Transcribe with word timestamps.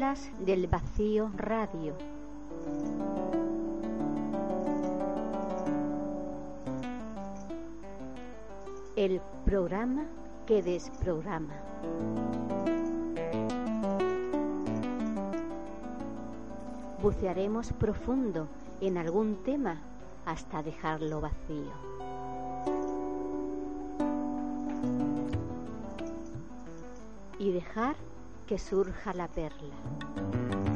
Del 0.00 0.66
Vacío 0.66 1.30
Radio. 1.36 1.94
El 8.96 9.20
programa 9.44 10.06
que 10.46 10.62
desprograma. 10.62 11.52
Bucearemos 17.02 17.70
profundo 17.74 18.48
en 18.80 18.96
algún 18.96 19.42
tema 19.44 19.82
hasta 20.24 20.62
dejarlo 20.62 21.20
vacío. 21.20 21.74
Y 27.38 27.52
dejar 27.52 27.96
que 28.50 28.58
surja 28.58 29.14
la 29.14 29.28
perla. 29.28 30.69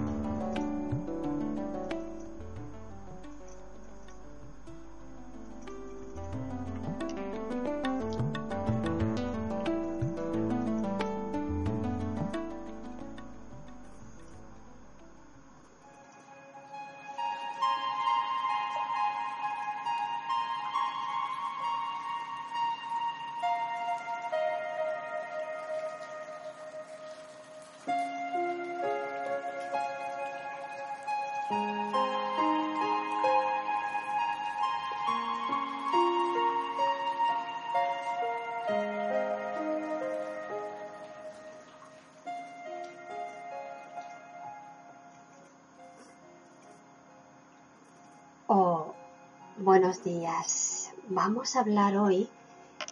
Buenos 49.95 50.05
días. 50.05 50.93
Vamos 51.09 51.55
a 51.55 51.61
hablar 51.61 51.97
hoy 51.97 52.29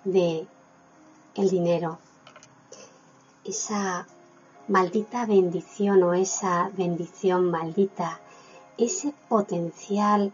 de 0.04 0.46
el 1.34 1.50
dinero. 1.50 1.98
Esa 3.44 4.06
maldita 4.68 5.26
bendición 5.26 6.02
o 6.04 6.14
esa 6.14 6.70
bendición 6.76 7.50
maldita, 7.50 8.20
ese 8.78 9.14
potencial 9.28 10.32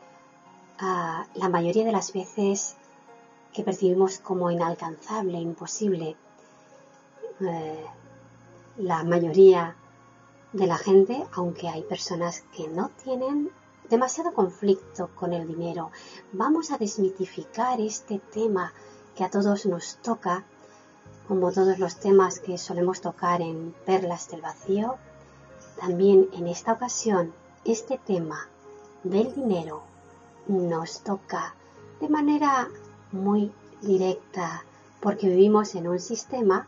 ah, 0.78 1.27
la 1.34 1.48
mayoría 1.48 1.86
de 1.86 1.92
las 1.92 2.12
veces 2.12 2.77
que 3.55 3.62
percibimos 3.62 4.19
como 4.19 4.50
inalcanzable, 4.50 5.38
imposible. 5.38 6.16
Eh, 7.41 7.86
la 8.77 9.05
mayoría 9.05 9.75
de 10.53 10.66
la 10.66 10.77
gente, 10.77 11.25
aunque 11.32 11.69
hay 11.69 11.82
personas 11.82 12.42
que 12.55 12.69
no 12.69 12.91
tienen 13.05 13.50
demasiado 13.91 14.33
conflicto 14.33 15.11
con 15.14 15.33
el 15.33 15.47
dinero. 15.47 15.91
Vamos 16.33 16.70
a 16.70 16.78
desmitificar 16.78 17.81
este 17.81 18.19
tema 18.19 18.72
que 19.17 19.25
a 19.25 19.31
todos 19.31 19.67
nos 19.67 19.97
toca, 19.97 20.44
como 21.27 21.53
todos 21.53 21.78
los 21.78 21.97
temas 21.97 22.41
que 22.41 22.59
solemos 22.59 23.00
tocar 23.00 23.41
en 23.41 23.75
Perlas 23.87 24.28
del 24.31 24.43
Vacío. 24.43 24.97
También 25.81 26.28
en 26.32 26.47
esta 26.48 26.72
ocasión, 26.72 27.32
este 27.65 27.98
tema 27.98 28.48
del 29.04 29.34
dinero 29.34 29.82
nos 30.47 31.00
toca 31.00 31.54
de 32.00 32.09
manera 32.09 32.69
muy 33.12 33.53
directa 33.82 34.65
porque 35.00 35.28
vivimos 35.28 35.75
en 35.75 35.88
un 35.88 36.00
sistema 36.00 36.66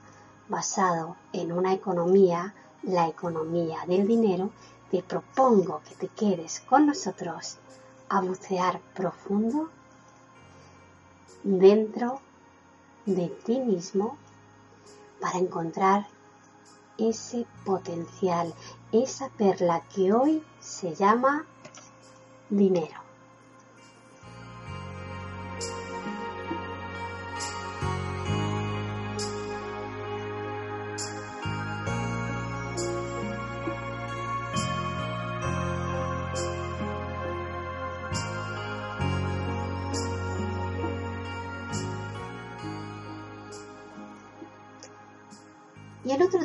basado 0.49 1.17
en 1.33 1.53
una 1.53 1.73
economía, 1.73 2.55
la 2.83 3.09
economía 3.09 3.79
del 3.87 4.07
dinero, 4.07 4.51
te 4.91 5.03
propongo 5.03 5.83
que 5.89 5.95
te 5.95 6.09
quedes 6.09 6.61
con 6.61 6.87
nosotros 6.87 7.59
a 8.09 8.21
bucear 8.21 8.81
profundo 8.95 9.71
dentro 11.45 12.21
de 13.07 13.29
ti 13.29 13.61
mismo 13.61 14.17
para 15.21 15.39
encontrar 15.39 16.07
ese 16.99 17.47
potencial, 17.65 18.53
esa 18.93 19.29
perla 19.31 19.83
que 19.95 20.13
hoy 20.13 20.45
se 20.61 20.95
llama 20.95 21.47
dinero. 22.51 23.10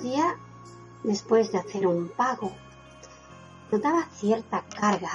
Día, 0.01 0.35
después 1.03 1.51
de 1.51 1.59
hacer 1.59 1.88
un 1.88 2.09
pago, 2.09 2.51
notaba 3.72 4.07
cierta 4.13 4.63
carga, 4.63 5.11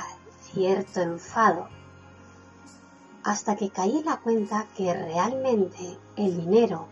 cierto 0.52 1.00
enfado, 1.00 1.68
hasta 3.22 3.56
que 3.56 3.70
caí 3.70 3.98
en 3.98 4.06
la 4.06 4.18
cuenta 4.18 4.66
que 4.76 4.92
realmente 4.92 5.98
el 6.16 6.36
dinero, 6.36 6.86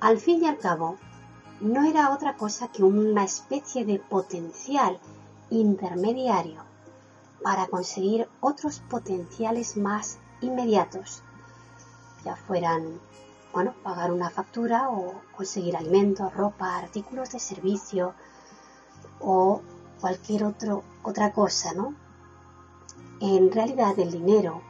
al 0.00 0.18
fin 0.18 0.42
y 0.42 0.46
al 0.46 0.58
cabo, 0.58 0.96
no 1.60 1.84
era 1.84 2.10
otra 2.10 2.36
cosa 2.36 2.68
que 2.68 2.82
una 2.82 3.24
especie 3.24 3.84
de 3.84 3.98
potencial 3.98 4.98
intermediario 5.50 6.62
para 7.42 7.66
conseguir 7.66 8.28
otros 8.40 8.80
potenciales 8.80 9.76
más 9.76 10.18
inmediatos, 10.40 11.22
ya 12.24 12.36
fueran 12.36 13.00
bueno, 13.56 13.72
pagar 13.82 14.12
una 14.12 14.28
factura 14.28 14.90
o 14.90 15.14
conseguir 15.34 15.78
alimentos, 15.78 16.30
ropa, 16.34 16.76
artículos 16.76 17.30
de 17.30 17.38
servicio 17.38 18.12
o 19.18 19.62
cualquier 19.98 20.44
otro, 20.44 20.84
otra 21.02 21.32
cosa, 21.32 21.72
¿no? 21.72 21.94
En 23.18 23.50
realidad 23.50 23.98
el 23.98 24.12
dinero 24.12 24.60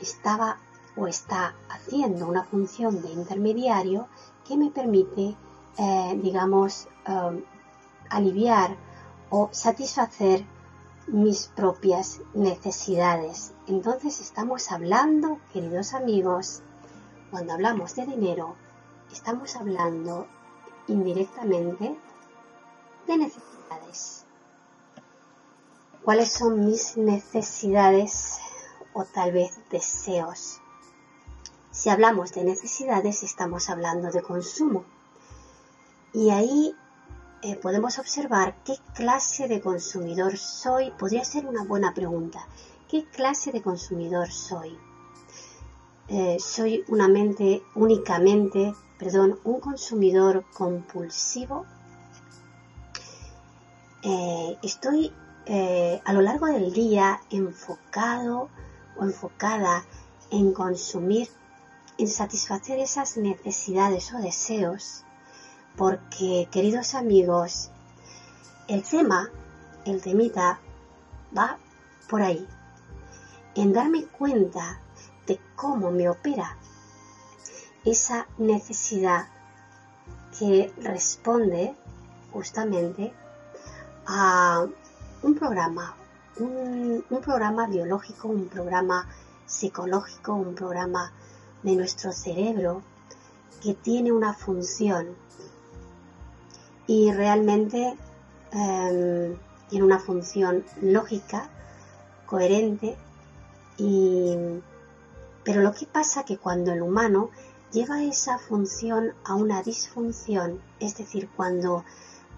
estaba 0.00 0.58
o 0.96 1.06
está 1.06 1.54
haciendo 1.68 2.26
una 2.26 2.42
función 2.42 3.00
de 3.00 3.12
intermediario 3.12 4.08
que 4.44 4.56
me 4.56 4.72
permite, 4.72 5.36
eh, 5.78 6.20
digamos, 6.20 6.88
um, 7.06 7.42
aliviar 8.10 8.76
o 9.30 9.50
satisfacer 9.52 10.44
mis 11.06 11.46
propias 11.46 12.22
necesidades. 12.34 13.52
Entonces 13.68 14.20
estamos 14.20 14.72
hablando, 14.72 15.38
queridos 15.52 15.94
amigos, 15.94 16.64
cuando 17.30 17.52
hablamos 17.52 17.94
de 17.96 18.06
dinero, 18.06 18.56
estamos 19.12 19.56
hablando 19.56 20.26
indirectamente 20.88 21.96
de 23.06 23.16
necesidades. 23.16 24.24
¿Cuáles 26.04 26.32
son 26.32 26.64
mis 26.64 26.96
necesidades 26.96 28.38
o 28.92 29.04
tal 29.04 29.32
vez 29.32 29.58
deseos? 29.70 30.60
Si 31.72 31.90
hablamos 31.90 32.32
de 32.32 32.44
necesidades, 32.44 33.22
estamos 33.22 33.68
hablando 33.68 34.10
de 34.10 34.22
consumo. 34.22 34.84
Y 36.12 36.30
ahí 36.30 36.74
eh, 37.42 37.56
podemos 37.56 37.98
observar 37.98 38.56
qué 38.64 38.76
clase 38.94 39.48
de 39.48 39.60
consumidor 39.60 40.38
soy. 40.38 40.92
Podría 40.92 41.24
ser 41.24 41.46
una 41.46 41.64
buena 41.64 41.92
pregunta. 41.92 42.46
¿Qué 42.88 43.04
clase 43.04 43.52
de 43.52 43.62
consumidor 43.62 44.30
soy? 44.30 44.78
Eh, 46.08 46.36
soy 46.38 46.84
una 46.86 47.08
mente 47.08 47.64
únicamente, 47.74 48.72
perdón, 48.96 49.40
un 49.42 49.58
consumidor 49.58 50.44
compulsivo. 50.54 51.66
Eh, 54.02 54.56
estoy 54.62 55.12
eh, 55.46 56.00
a 56.04 56.12
lo 56.12 56.22
largo 56.22 56.46
del 56.46 56.72
día 56.72 57.20
enfocado 57.30 58.48
o 58.96 59.02
enfocada 59.02 59.84
en 60.30 60.52
consumir, 60.52 61.28
en 61.98 62.06
satisfacer 62.06 62.78
esas 62.78 63.16
necesidades 63.16 64.14
o 64.14 64.18
deseos, 64.18 65.02
porque 65.76 66.46
queridos 66.52 66.94
amigos, 66.94 67.70
el 68.68 68.84
tema, 68.84 69.28
el 69.84 70.00
temita, 70.02 70.60
va 71.36 71.58
por 72.08 72.22
ahí, 72.22 72.46
en 73.56 73.72
darme 73.72 74.04
cuenta 74.04 74.80
de 75.26 75.40
cómo 75.54 75.90
me 75.90 76.08
opera 76.08 76.56
esa 77.84 78.26
necesidad 78.38 79.28
que 80.38 80.72
responde 80.82 81.74
justamente 82.32 83.12
a 84.06 84.66
un 85.22 85.34
programa, 85.34 85.96
un, 86.38 87.04
programa 87.22 87.66
biológico, 87.66 88.28
un 88.28 88.48
programa 88.48 89.08
psicológico, 89.46 90.34
un 90.34 90.54
programa 90.54 91.12
de 91.62 91.76
nuestro 91.76 92.12
cerebro 92.12 92.82
que 93.62 93.74
tiene 93.74 94.12
una 94.12 94.34
función 94.34 95.16
y 96.86 97.12
realmente 97.12 97.96
em, 98.52 99.36
tiene 99.68 99.84
una 99.84 99.98
función 99.98 100.64
lógica, 100.82 101.48
coherente 102.26 102.96
y 103.78 104.36
pero 105.46 105.62
lo 105.62 105.72
que 105.72 105.86
pasa 105.86 106.24
que 106.24 106.38
cuando 106.38 106.72
el 106.72 106.82
humano 106.82 107.30
lleva 107.70 108.02
esa 108.02 108.36
función 108.36 109.14
a 109.24 109.36
una 109.36 109.62
disfunción, 109.62 110.60
es 110.80 110.98
decir, 110.98 111.30
cuando 111.36 111.84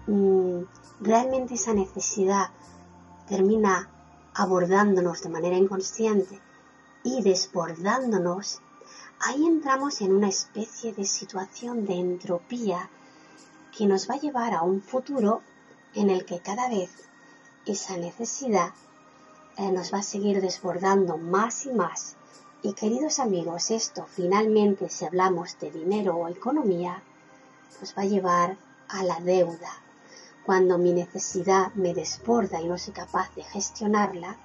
mm, 0.05 0.59
realmente 0.99 1.55
esa 1.55 1.73
necesidad 1.73 2.51
termina 3.27 3.89
abordándonos 4.35 5.23
de 5.23 5.29
manera 5.29 5.57
inconsciente 5.57 6.39
y 7.03 7.23
desbordándonos, 7.23 8.61
ahí 9.21 9.43
entramos 9.43 10.01
en 10.01 10.13
una 10.13 10.29
especie 10.29 10.93
de 10.93 11.05
situación 11.05 11.87
de 11.87 11.95
entropía 11.95 12.91
que 13.75 13.87
nos 13.87 14.07
va 14.07 14.15
a 14.15 14.19
llevar 14.19 14.53
a 14.53 14.61
un 14.61 14.83
futuro 14.83 15.41
en 15.95 16.11
el 16.11 16.25
que 16.25 16.41
cada 16.41 16.69
vez 16.69 16.91
esa 17.65 17.97
necesidad 17.97 18.69
eh, 19.57 19.71
nos 19.71 19.91
va 19.91 19.97
a 19.97 20.03
seguir 20.03 20.41
desbordando 20.41 21.17
más 21.17 21.65
y 21.65 21.71
más 21.71 22.18
y 22.61 22.73
queridos 22.73 23.19
amigos, 23.19 23.71
esto 23.71 24.05
finalmente, 24.05 24.89
si 24.89 25.05
hablamos 25.05 25.57
de 25.59 25.71
dinero 25.71 26.17
o 26.17 26.27
economía, 26.27 27.01
nos 27.79 27.97
va 27.97 28.01
a 28.01 28.05
llevar 28.05 28.57
a 28.89 29.03
la 29.03 29.19
deuda. 29.21 29.71
Cuando 30.45 30.77
mi 30.77 30.91
necesidad 30.91 31.73
me 31.75 31.93
desborda 31.93 32.59
y 32.59 32.67
no 32.67 32.77
soy 32.77 32.93
capaz 32.93 33.33
de 33.35 33.43
gestionarla, 33.43 34.37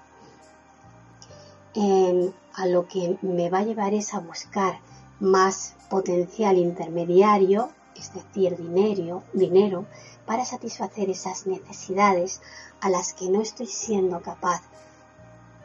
a 2.55 2.66
lo 2.66 2.87
que 2.87 3.19
me 3.22 3.50
va 3.50 3.58
a 3.58 3.64
llevar 3.64 3.94
es 3.94 4.14
a 4.14 4.20
buscar 4.20 4.78
más 5.19 5.75
potencial 5.90 6.56
intermediario, 6.56 7.70
es 7.96 8.14
decir, 8.14 8.56
dinero, 8.56 9.25
dinero, 9.32 9.87
para 10.25 10.44
satisfacer 10.44 11.11
esas 11.11 11.49
necesidades 11.49 12.40
a 12.81 12.90
las 12.90 13.12
que 13.12 13.28
no 13.28 13.40
estoy 13.40 13.66
siendo 13.66 14.20
capaz, 14.20 14.62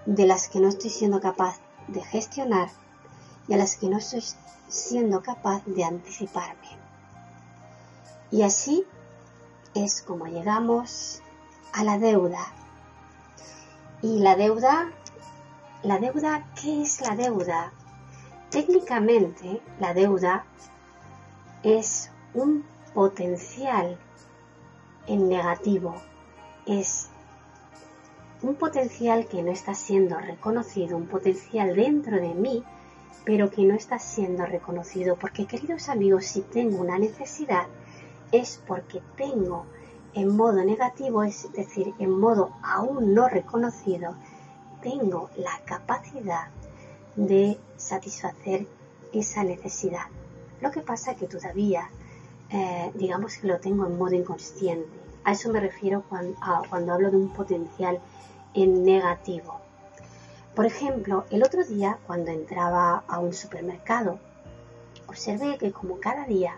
de 0.07 0.25
las 0.25 0.47
que 0.47 0.59
no 0.59 0.67
estoy 0.67 0.89
siendo 0.89 1.21
capaz 1.21 1.59
de 1.91 2.01
gestionar 2.01 2.69
y 3.47 3.53
a 3.53 3.57
las 3.57 3.75
que 3.75 3.89
no 3.89 3.97
estoy 3.97 4.23
siendo 4.67 5.21
capaz 5.21 5.63
de 5.65 5.83
anticiparme. 5.83 6.67
Y 8.31 8.43
así 8.43 8.85
es 9.73 10.01
como 10.01 10.27
llegamos 10.27 11.21
a 11.73 11.83
la 11.83 11.97
deuda. 11.97 12.53
Y 14.01 14.19
la 14.19 14.35
deuda, 14.35 14.91
la 15.83 15.99
deuda, 15.99 16.47
¿qué 16.61 16.81
es 16.83 17.01
la 17.01 17.15
deuda? 17.15 17.73
Técnicamente, 18.49 19.61
la 19.79 19.93
deuda 19.93 20.45
es 21.63 22.11
un 22.33 22.65
potencial 22.93 23.99
en 25.07 25.27
negativo, 25.27 25.95
es 26.65 27.08
un 28.41 28.55
potencial 28.55 29.27
que 29.27 29.43
no 29.43 29.51
está 29.51 29.73
siendo 29.73 30.17
reconocido, 30.17 30.95
un 30.95 31.07
potencial 31.07 31.75
dentro 31.75 32.17
de 32.17 32.33
mí, 32.33 32.63
pero 33.25 33.51
que 33.51 33.63
no 33.63 33.75
está 33.75 33.99
siendo 33.99 34.45
reconocido. 34.45 35.17
Porque, 35.17 35.45
queridos 35.45 35.89
amigos, 35.89 36.25
si 36.25 36.41
tengo 36.41 36.79
una 36.79 36.97
necesidad, 36.97 37.67
es 38.31 38.61
porque 38.65 39.01
tengo 39.17 39.65
en 40.13 40.35
modo 40.35 40.63
negativo, 40.63 41.23
es 41.23 41.51
decir, 41.53 41.93
en 41.99 42.11
modo 42.11 42.51
aún 42.63 43.13
no 43.13 43.27
reconocido, 43.27 44.15
tengo 44.81 45.29
la 45.35 45.59
capacidad 45.65 46.47
de 47.15 47.57
satisfacer 47.75 48.65
esa 49.13 49.43
necesidad. 49.43 50.05
Lo 50.61 50.71
que 50.71 50.81
pasa 50.81 51.15
que 51.15 51.27
todavía, 51.27 51.89
eh, 52.49 52.91
digamos 52.95 53.37
que 53.37 53.47
lo 53.47 53.59
tengo 53.59 53.85
en 53.85 53.97
modo 53.97 54.15
inconsciente. 54.15 55.08
A 55.23 55.33
eso 55.33 55.49
me 55.51 55.59
refiero 55.59 56.03
cuando 56.07 56.93
hablo 56.93 57.11
de 57.11 57.17
un 57.17 57.29
potencial 57.29 57.99
en 58.53 58.83
negativo. 58.83 59.59
Por 60.55 60.65
ejemplo, 60.65 61.25
el 61.29 61.43
otro 61.43 61.63
día 61.63 61.99
cuando 62.07 62.31
entraba 62.31 63.03
a 63.07 63.19
un 63.19 63.33
supermercado, 63.33 64.19
observé 65.07 65.57
que 65.57 65.71
como 65.71 65.99
cada 65.99 66.25
día 66.25 66.55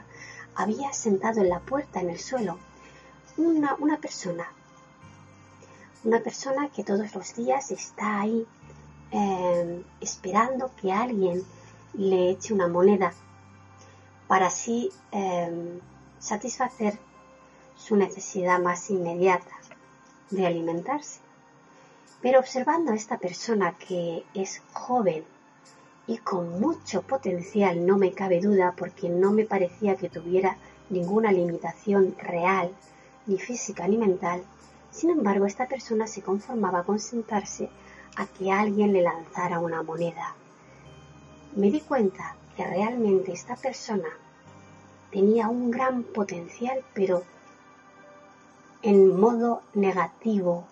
había 0.56 0.92
sentado 0.94 1.42
en 1.42 1.50
la 1.50 1.60
puerta 1.60 2.02
en 2.02 2.10
el 2.10 2.20
suelo 2.20 2.58
una, 3.38 3.76
una 3.80 3.98
persona, 3.98 4.48
una 6.04 6.20
persona 6.20 6.70
que 6.70 6.84
todos 6.84 7.14
los 7.14 7.36
días 7.36 7.72
está 7.72 8.22
ahí 8.22 8.46
em, 9.12 9.84
esperando 10.00 10.72
que 10.82 10.92
alguien 10.92 11.44
le 11.94 12.32
eche 12.32 12.54
una 12.54 12.68
moneda 12.68 13.14
para 14.28 14.48
así 14.48 14.90
em, 15.12 15.80
satisfacer 16.20 16.98
su 17.92 17.98
necesidad 17.98 18.58
más 18.62 18.90
inmediata 18.90 19.52
de 20.30 20.48
alimentarse. 20.48 21.20
Pero 22.22 22.40
observando 22.40 22.94
a 22.94 22.96
esta 22.96 23.18
persona 23.18 23.76
que 23.78 24.24
es 24.34 24.62
joven 24.72 25.26
y 26.08 26.18
con 26.20 26.62
mucho 26.62 27.02
potencial, 27.02 27.86
no 27.86 27.98
me 27.98 28.14
cabe 28.14 28.40
duda 28.40 28.76
porque 28.78 29.10
no 29.10 29.34
me 29.34 29.44
parecía 29.44 29.98
que 29.98 30.08
tuviera 30.08 30.56
ninguna 30.90 31.34
limitación 31.34 32.16
real, 32.18 32.72
ni 33.26 33.38
física 33.38 33.86
ni 33.90 33.98
mental, 33.98 34.42
sin 34.90 35.10
embargo 35.10 35.46
esta 35.46 35.68
persona 35.68 36.08
se 36.08 36.22
conformaba 36.22 36.84
con 36.84 36.98
sentarse 36.98 37.70
a 38.16 38.26
que 38.26 38.54
alguien 38.54 38.94
le 38.94 39.02
lanzara 39.02 39.60
una 39.60 39.84
moneda. 39.84 40.34
Me 41.58 41.70
di 41.70 41.82
cuenta 41.82 42.38
que 42.56 42.66
realmente 42.66 43.34
esta 43.34 43.58
persona 43.58 44.08
tenía 45.12 45.50
un 45.50 45.72
gran 45.72 46.04
potencial, 46.04 46.86
pero 46.94 47.26
en 48.84 49.20
modo 49.20 49.62
negativo, 49.74 50.66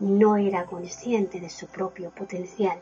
no 0.00 0.36
era 0.36 0.66
consciente 0.66 1.40
de 1.40 1.50
su 1.50 1.66
propio 1.66 2.10
potencial 2.10 2.80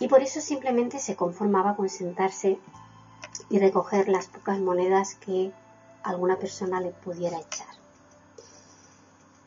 y 0.00 0.08
por 0.08 0.22
eso 0.22 0.40
simplemente 0.40 0.98
se 0.98 1.14
conformaba 1.14 1.76
con 1.76 1.88
sentarse 1.90 2.58
y 3.50 3.58
recoger 3.58 4.08
las 4.08 4.28
pocas 4.28 4.58
monedas 4.58 5.14
que 5.16 5.52
alguna 6.02 6.36
persona 6.36 6.80
le 6.80 6.90
pudiera 6.90 7.38
echar. 7.38 7.68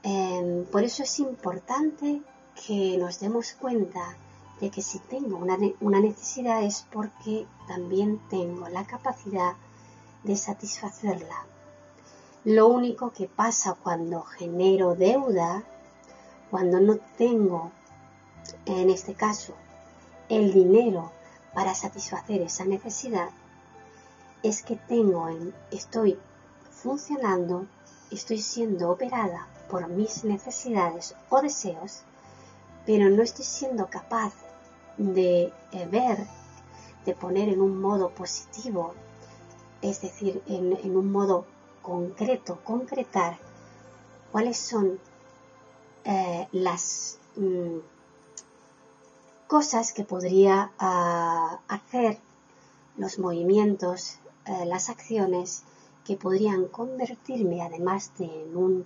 Em, 0.03 0.65
por 0.65 0.83
eso 0.83 1.01
es 1.03 1.19
importante 1.19 2.21
que 2.67 2.97
nos 2.99 3.19
demos 3.19 3.53
cuenta 3.53 4.15
de 4.61 4.69
que 4.69 4.83
si 4.83 4.99
tengo 4.99 5.37
una, 5.37 5.57
una 5.79 5.99
necesidad 5.99 6.63
es 6.63 6.85
porque 6.91 7.47
también 7.67 8.21
tengo 8.29 8.69
la 8.69 8.85
capacidad 8.85 9.53
de 10.23 10.35
satisfacerla. 10.35 11.47
Lo 12.45 12.67
único 12.67 13.13
que 13.13 13.29
pasa 13.29 13.73
cuando 13.81 14.23
genero 14.23 14.95
deuda, 14.95 15.63
cuando 16.51 16.81
no 16.81 16.97
tengo, 17.17 17.71
en 18.65 18.89
este 18.89 19.13
caso, 19.13 19.53
el 20.27 20.51
dinero 20.51 21.09
para 21.53 21.73
satisfacer 21.73 22.41
esa 22.41 22.65
necesidad, 22.65 23.29
es 24.43 24.61
que 24.61 24.75
tengo, 24.75 25.29
estoy 25.71 26.19
funcionando, 26.69 27.65
estoy 28.11 28.39
siendo 28.39 28.91
operada 28.91 29.47
por 29.69 29.87
mis 29.87 30.25
necesidades 30.25 31.15
o 31.29 31.41
deseos, 31.41 32.01
pero 32.85 33.09
no 33.09 33.23
estoy 33.23 33.45
siendo 33.45 33.87
capaz 33.87 34.33
de 34.97 35.53
eh, 35.71 35.87
ver, 35.89 36.27
de 37.05 37.15
poner 37.15 37.47
en 37.47 37.61
un 37.61 37.79
modo 37.79 38.09
positivo, 38.09 38.95
es 39.81 40.01
decir, 40.01 40.43
en 40.47 40.97
un 40.97 41.09
modo 41.09 41.45
concreto, 41.83 42.59
concretar 42.63 43.37
cuáles 44.31 44.57
son 44.57 44.99
eh, 46.05 46.47
las 46.51 47.19
mm, 47.35 47.77
cosas 49.47 49.93
que 49.93 50.03
podría 50.03 50.71
ah, 50.79 51.59
hacer, 51.67 52.17
los 52.97 53.19
movimientos, 53.19 54.17
eh, 54.45 54.65
las 54.65 54.89
acciones 54.89 55.63
que 56.05 56.17
podrían 56.17 56.67
convertirme, 56.67 57.61
además 57.61 58.11
de 58.17 58.25
en 58.25 58.57
un 58.57 58.85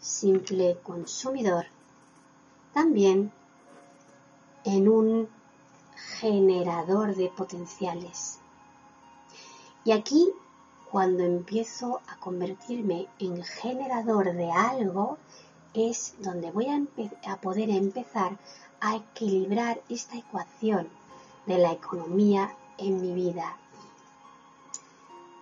simple 0.00 0.78
consumidor, 0.82 1.66
también 2.74 3.30
en 4.64 4.88
un 4.88 5.28
generador 6.20 7.14
de 7.14 7.28
potenciales. 7.28 8.38
Y 9.84 9.92
aquí 9.92 10.32
cuando 10.90 11.22
empiezo 11.22 12.00
a 12.08 12.16
convertirme 12.18 13.08
en 13.18 13.42
generador 13.42 14.32
de 14.32 14.50
algo, 14.50 15.18
es 15.74 16.14
donde 16.18 16.50
voy 16.50 16.66
a, 16.68 17.36
poder 17.36 17.70
empezar 17.70 18.38
a 18.80 18.96
equilibrar 18.96 19.80
esta 19.88 20.16
ecuación 20.16 20.88
de 21.46 21.58
la 21.58 21.72
economía 21.72 22.54
en 22.78 23.00
mi 23.00 23.12
vida. 23.12 23.56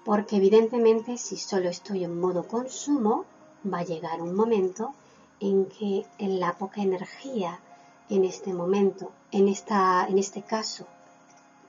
Porque 0.05 0.37
evidentemente 0.37 1.17
si 1.17 1.37
solo 1.37 1.69
estoy 1.69 2.05
en 2.05 2.21
modo 2.21 2.47
consumo, 2.47 3.25
va 3.73 3.79
a 3.79 3.85
llegar 3.85 4.23
un 4.23 4.35
momento 4.35 4.93
en 5.41 5.67
que 5.67 6.07
en 6.19 6.41
la 6.41 6.55
poca 6.55 6.83
energía 6.83 7.61
en 8.09 8.25
este 8.25 8.53
momento, 8.53 9.11
en, 9.33 9.49
esta, 9.49 10.07
en 10.09 10.19
este 10.19 10.43
caso, 10.43 10.87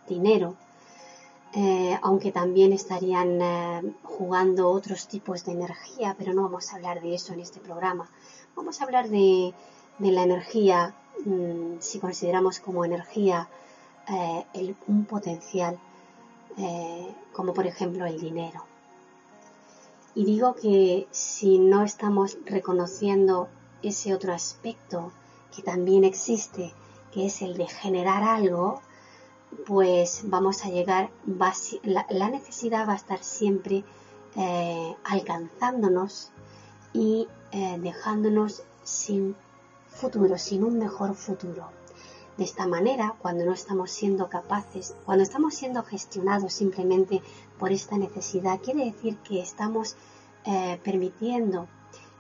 dinero, 0.08 0.56
eh, 1.54 1.98
aunque 2.02 2.32
también 2.32 2.74
estarían 2.74 3.42
eh, 3.42 3.94
jugando 4.04 4.70
otros 4.70 5.08
tipos 5.08 5.46
de 5.46 5.54
energía, 5.54 6.16
pero 6.18 6.34
no 6.34 6.44
vamos 6.44 6.72
a 6.72 6.76
hablar 6.76 7.02
de 7.02 7.16
eso 7.16 7.34
en 7.34 7.40
este 7.40 7.60
programa. 7.60 8.10
Vamos 8.56 8.82
a 8.82 8.84
hablar 8.84 9.10
de, 9.10 9.54
la 10.00 10.24
energía, 10.24 10.94
mm, 11.26 11.80
si 11.80 12.00
consideramos 12.00 12.60
como 12.60 12.86
energía 12.86 13.48
eh, 14.10 14.76
un 14.88 15.06
potencial, 15.06 15.78
como 17.34 17.54
por 17.54 17.68
ejemplo 17.68 18.06
el 18.08 18.20
dinero. 18.20 18.64
Y 20.16 20.26
digo 20.26 20.56
que 20.56 21.08
si 21.12 21.60
no 21.60 21.84
estamos 21.84 22.40
reconociendo 22.46 23.48
ese 23.84 24.16
otro 24.16 24.34
aspecto 24.34 25.12
que 25.56 25.62
también 25.62 26.04
existe, 26.04 26.74
que 27.12 27.28
es 27.28 27.44
el 27.44 27.58
de 27.58 27.68
generar 27.68 28.24
algo, 28.24 28.82
pues 29.66 30.22
vamos 30.26 30.66
a 30.66 30.70
llegar, 30.70 31.10
la, 31.84 32.30
necesidad 32.30 32.88
va 32.88 32.94
a 32.94 32.98
estar 32.98 33.24
siempre 33.24 33.84
eh, 34.36 34.96
alcanzándonos 35.04 36.32
y 36.94 37.28
eh, 37.52 37.78
dejándonos 37.80 38.64
sin 38.84 39.36
futuro, 39.88 40.38
sin 40.38 40.64
un 40.64 40.78
mejor 40.78 41.16
futuro. 41.16 41.70
De 42.38 42.44
esta 42.44 42.68
manera, 42.68 43.16
cuando 43.20 43.46
no 43.46 43.54
estamos 43.54 43.90
siendo 43.90 44.30
capaces, 44.30 44.96
cuando 45.06 45.24
estamos 45.24 45.56
siendo 45.56 45.82
gestionados 45.84 46.54
simplemente 46.54 47.22
por 47.58 47.72
esta 47.72 47.98
necesidad, 47.98 48.60
quiere 48.60 48.86
decir 48.86 49.18
que 49.18 49.42
estamos 49.42 49.96
eh, 50.46 50.80
permitiendo 50.84 51.68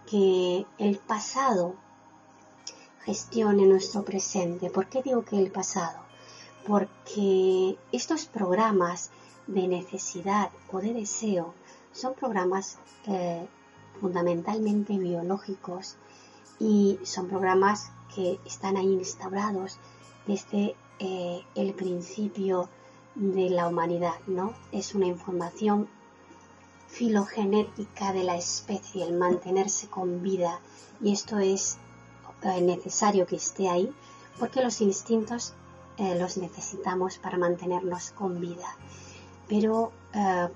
que 0.09 0.65
el 0.79 0.97
pasado 0.97 1.75
gestione 3.05 3.65
nuestro 3.67 4.03
presente. 4.03 4.69
¿Por 4.71 4.87
qué 4.87 5.03
digo 5.03 5.23
que 5.23 5.37
el 5.37 5.51
pasado? 5.51 6.06
Porque 6.67 7.77
estos 7.91 8.25
programas 8.25 9.09
de 9.47 9.67
necesidad 9.67 10.51
o 10.71 10.79
de 10.79 10.93
deseo 10.93 11.53
son 11.93 12.13
programas 12.13 12.77
eh, 13.07 13.47
fundamentalmente 14.01 14.97
biológicos 14.97 15.95
y 16.59 16.99
son 17.03 17.27
programas 17.27 17.91
que 18.13 18.39
están 18.45 18.75
ahí 18.75 18.93
instaurados 18.93 19.79
desde 20.25 20.75
eh, 20.99 21.41
el 21.55 21.73
principio 21.73 22.69
de 23.15 23.49
la 23.49 23.67
humanidad, 23.67 24.19
¿no? 24.27 24.53
Es 24.71 24.93
una 24.93 25.05
información 25.05 25.87
filogenética 26.87 28.13
de 28.13 28.23
la 28.23 28.35
especie, 28.35 29.05
el 29.05 29.13
mantenerse 29.13 29.87
con 29.87 30.21
vida, 30.21 30.59
y 31.01 31.13
esto 31.13 31.39
es 31.39 31.77
eh, 32.43 32.61
necesario 32.61 33.25
que 33.25 33.37
esté 33.37 33.69
ahí 33.69 33.93
porque 34.39 34.63
los 34.63 34.81
instintos 34.81 35.53
eh, 35.97 36.17
los 36.19 36.37
necesitamos 36.37 37.17
para 37.17 37.37
mantenernos 37.37 38.11
con 38.11 38.39
vida. 38.39 38.75
Pero 39.47 39.91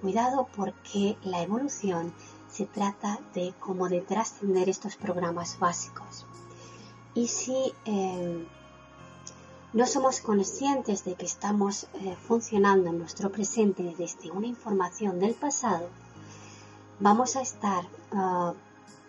cuidado 0.01 0.47
porque 0.55 1.17
la 1.23 1.43
evolución 1.43 2.11
se 2.49 2.65
trata 2.65 3.19
de 3.35 3.53
como 3.59 3.87
de 3.89 4.01
trascender 4.01 4.67
estos 4.69 4.95
programas 4.95 5.59
básicos. 5.59 6.25
Y 7.13 7.27
si 7.27 7.71
no 9.73 9.87
somos 9.87 10.19
conscientes 10.19 11.05
de 11.05 11.15
que 11.15 11.25
estamos 11.25 11.87
eh, 11.93 12.17
funcionando 12.27 12.89
en 12.89 12.99
nuestro 12.99 13.31
presente 13.31 13.95
desde 13.97 14.29
una 14.31 14.47
información 14.47 15.17
del 15.19 15.33
pasado, 15.33 15.87
vamos 16.99 17.37
a 17.37 17.41
estar 17.41 17.85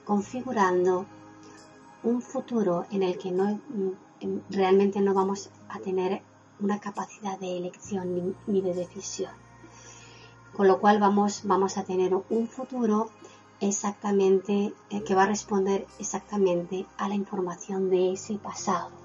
configurando 0.04 1.04
un 2.04 2.22
futuro 2.22 2.86
en 2.92 3.02
el 3.02 3.18
que 3.18 3.32
mm, 3.32 4.40
realmente 4.50 5.00
no 5.00 5.14
vamos 5.14 5.50
a 5.72 5.80
tener 5.80 6.22
una 6.60 6.78
capacidad 6.78 7.38
de 7.38 7.56
elección 7.56 8.36
ni, 8.46 8.60
de 8.60 8.74
decisión. 8.74 9.32
Con 10.56 10.68
lo 10.68 10.80
cual 10.80 11.00
vamos, 11.00 11.42
vamos 11.44 11.78
a 11.78 11.84
tener 11.84 12.14
un 12.14 12.48
futuro 12.48 13.10
exactamente 13.60 14.74
eh, 14.90 15.02
que 15.02 15.14
va 15.14 15.22
a 15.24 15.26
responder 15.26 15.86
exactamente 15.98 16.86
a 16.98 17.08
la 17.08 17.14
información 17.14 17.90
de 17.90 18.12
ese 18.12 18.34
pasado 18.34 19.02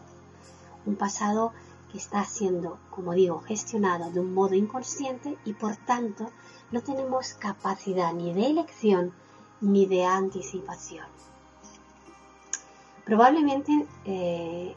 un 0.87 0.95
pasado 0.95 1.51
que 1.91 1.97
está 1.97 2.23
siendo, 2.25 2.79
como 2.89 3.13
digo, 3.13 3.41
gestionado 3.41 4.09
de 4.11 4.19
un 4.19 4.33
modo 4.33 4.55
inconsciente 4.55 5.37
y 5.45 5.53
por 5.53 5.75
tanto 5.75 6.31
no 6.71 6.81
tenemos 6.81 7.33
capacidad 7.33 8.13
ni 8.13 8.33
de 8.33 8.47
elección 8.47 9.13
ni 9.61 9.85
de 9.85 10.05
anticipación. 10.05 11.05
Probablemente 13.05 13.85
eh, 14.05 14.75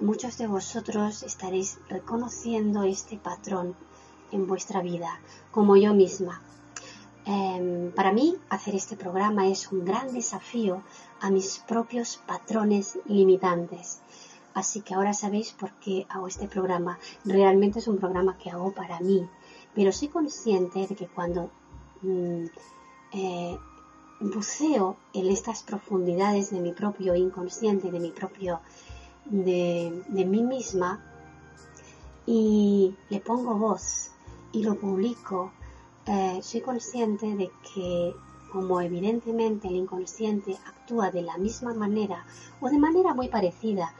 muchos 0.00 0.38
de 0.38 0.46
vosotros 0.46 1.22
estaréis 1.22 1.78
reconociendo 1.88 2.82
este 2.84 3.16
patrón 3.16 3.74
en 4.32 4.46
vuestra 4.46 4.80
vida, 4.82 5.20
como 5.50 5.76
yo 5.76 5.94
misma. 5.94 6.42
Em, 7.26 7.90
para 7.92 8.12
mí, 8.12 8.36
hacer 8.50 8.74
este 8.74 8.96
programa 8.96 9.48
es 9.48 9.72
un 9.72 9.84
gran 9.84 10.12
desafío 10.12 10.82
a 11.20 11.30
mis 11.30 11.58
propios 11.66 12.20
patrones 12.26 12.98
limitantes 13.06 14.02
Así 14.54 14.82
que 14.82 14.94
ahora 14.94 15.12
sabéis 15.12 15.52
por 15.52 15.72
qué 15.72 16.06
hago 16.08 16.28
este 16.28 16.46
programa. 16.46 16.98
Realmente 17.24 17.80
es 17.80 17.88
un 17.88 17.98
programa 17.98 18.38
que 18.38 18.50
hago 18.50 18.72
para 18.72 19.00
mí, 19.00 19.28
pero 19.74 19.90
soy 19.90 20.08
consciente 20.08 20.86
de 20.86 20.94
que 20.94 21.08
cuando 21.08 21.50
mm, 22.02 22.44
eh, 23.12 23.58
buceo 24.20 24.96
en 25.12 25.26
estas 25.26 25.64
profundidades 25.64 26.50
de 26.50 26.60
mi 26.60 26.72
propio 26.72 27.16
inconsciente, 27.16 27.90
de 27.90 27.98
mi 27.98 28.12
propio, 28.12 28.60
de, 29.26 30.02
mí 30.08 30.42
misma, 30.42 31.02
y 32.26 32.94
le 33.10 33.20
pongo 33.20 33.54
voz 33.56 34.10
y 34.52 34.62
lo 34.62 34.76
publico, 34.76 35.52
eh, 36.06 36.40
soy 36.42 36.60
consciente 36.60 37.34
de 37.34 37.50
que 37.74 38.14
como 38.52 38.80
evidentemente 38.80 39.66
el 39.66 39.74
inconsciente 39.74 40.56
actúa 40.64 41.10
de 41.10 41.22
la 41.22 41.36
misma 41.38 41.74
manera 41.74 42.24
o 42.60 42.68
de 42.68 42.78
manera 42.78 43.12
muy 43.12 43.28
parecida 43.28 43.92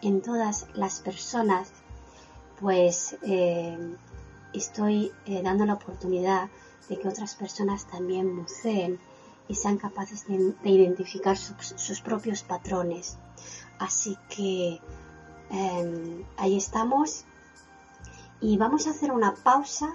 en 0.00 0.22
todas 0.22 0.66
las 0.74 1.00
personas, 1.00 1.72
pues 2.58 3.16
eh, 3.22 3.76
estoy 4.54 5.12
eh, 5.26 5.42
dando 5.42 5.66
la 5.66 5.74
oportunidad 5.74 6.48
de 6.88 6.98
que 6.98 7.08
otras 7.08 7.34
personas 7.34 7.86
también 7.86 8.34
buceen 8.34 8.98
y 9.46 9.54
sean 9.54 9.76
capaces 9.76 10.26
de, 10.26 10.54
identificar 10.70 11.36
sus 11.36 12.00
propios 12.00 12.42
patrones. 12.42 13.18
Así 13.78 14.16
que 14.28 14.80
em, 15.50 16.24
ahí 16.36 16.56
estamos 16.56 17.24
y 18.40 18.56
vamos 18.56 18.86
a 18.86 18.90
hacer 18.90 19.12
una 19.12 19.34
pausa 19.34 19.94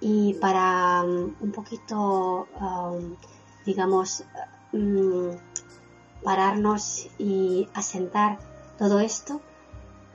y 0.00 0.34
para 0.34 1.02
um, 1.02 1.34
un 1.40 1.52
poquito, 1.52 2.48
um, 2.60 3.16
digamos, 3.64 4.24
pararnos 6.22 7.08
y 7.18 7.68
asentar 7.72 8.38
todo 8.78 9.00
esto 9.00 9.40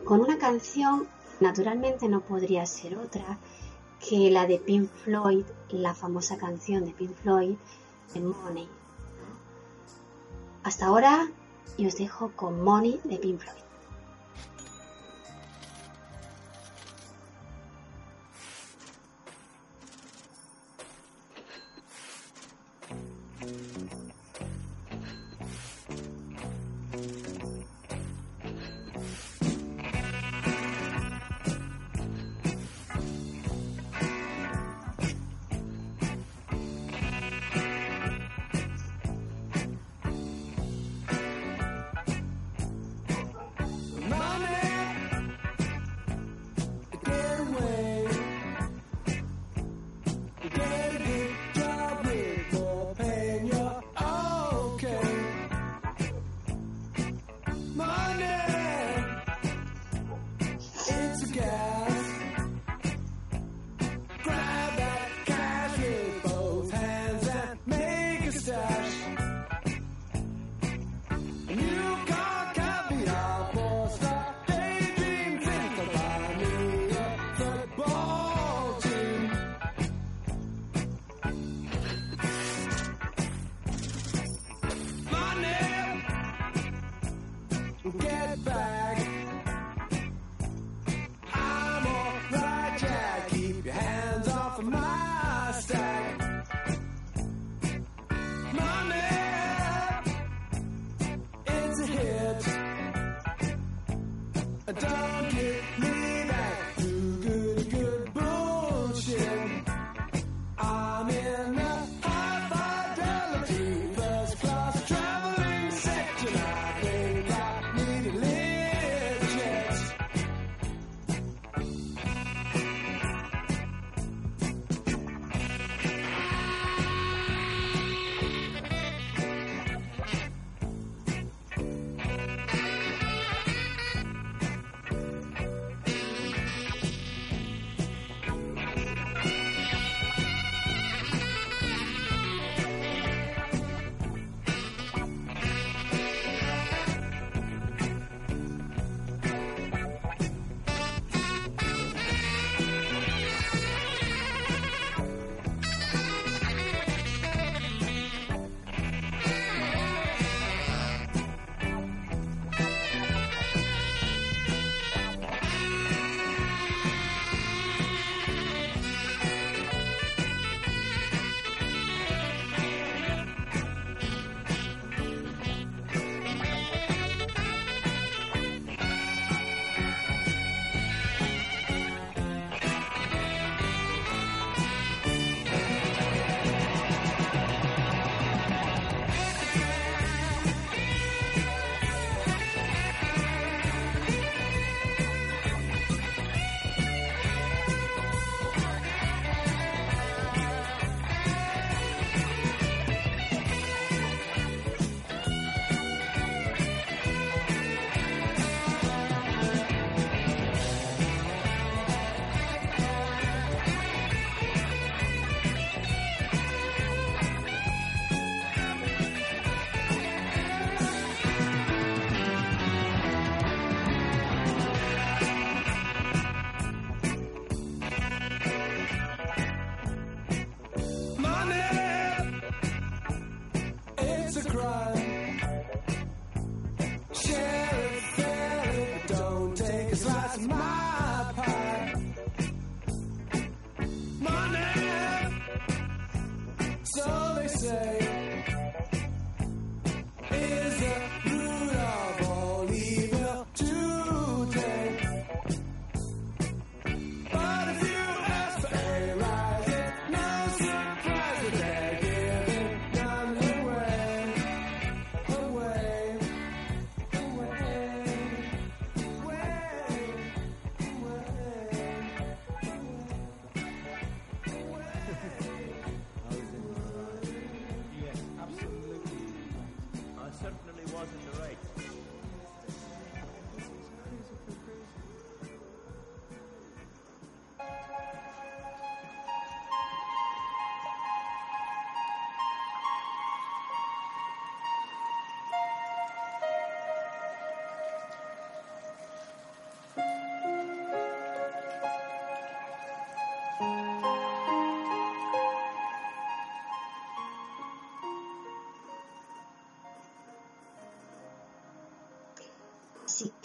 con 0.06 0.20
una 0.20 0.38
canción, 0.38 1.08
naturalmente 1.40 2.08
no 2.10 2.22
podría 2.22 2.66
ser 2.66 2.98
otra 2.98 3.40
que 4.00 4.32
la 4.32 4.46
de 4.46 4.58
Pink 4.58 4.90
Floyd, 4.90 5.46
la 5.70 5.94
famosa 5.94 6.38
canción 6.38 6.86
de 6.86 6.92
Pink 6.92 7.16
Floyd, 7.16 7.56
de 8.14 8.20
Money. 8.20 8.68
Hasta 10.64 10.88
ahora 10.88 11.28
y 11.78 11.88
os 11.88 11.96
dejo 11.96 12.32
con 12.36 12.64
Money 12.64 13.00
de 13.04 13.18
Pink 13.18 13.40
Floyd. 13.40 13.71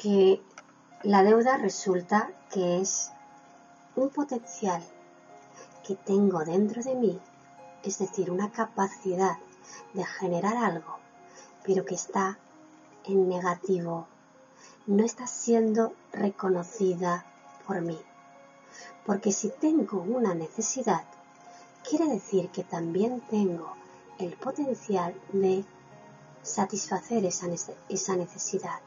Que 0.07 0.41
la 1.03 1.25
deuda 1.25 1.57
resulta 1.57 2.31
que 2.53 2.81
es 2.81 3.11
un 3.97 4.09
potencial 4.11 4.81
que 5.85 5.97
tengo 5.97 6.45
dentro 6.45 6.81
de 6.81 6.95
mí, 6.95 7.21
es 7.83 7.99
decir, 7.99 8.31
una 8.31 8.53
capacidad 8.53 9.37
de 9.95 10.05
generar 10.05 10.59
algo, 10.59 10.99
pero 11.65 11.85
que 11.85 11.97
está 11.97 12.39
en 13.05 13.29
negativo, 13.29 14.07
no 14.87 15.05
está 15.05 15.27
siendo 15.27 15.93
reconocida 16.13 17.27
por 17.67 17.81
mí. 17.81 17.99
Porque 19.05 19.33
si 19.33 19.49
tengo 19.49 20.03
una 20.03 20.35
necesidad, 20.35 21.03
quiere 21.83 22.07
decir 22.07 22.51
que 22.51 22.63
también 22.63 23.23
tengo 23.23 23.73
el 24.21 24.35
potencial 24.35 25.21
de 25.33 25.65
satisfacer 26.43 27.25
esa, 27.25 27.49
necesidad 27.49 28.79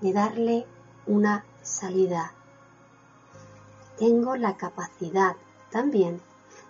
de 0.00 0.12
darle 0.12 0.66
una 1.06 1.44
salida. 1.62 2.32
Tengo 3.98 4.36
la 4.36 4.56
capacidad 4.56 5.36
también 5.70 6.20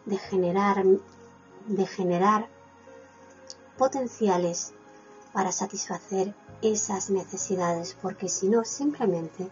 de 0.07 0.16
generar, 0.16 0.85
de 1.66 1.87
generar 1.87 2.49
potenciales 3.77 4.73
para 5.33 5.53
satisfacer 5.53 6.35
esas 6.62 7.11
necesidades, 7.11 7.97
porque 8.01 8.29
si 8.29 8.49
no, 8.49 8.64
simplemente 8.64 9.51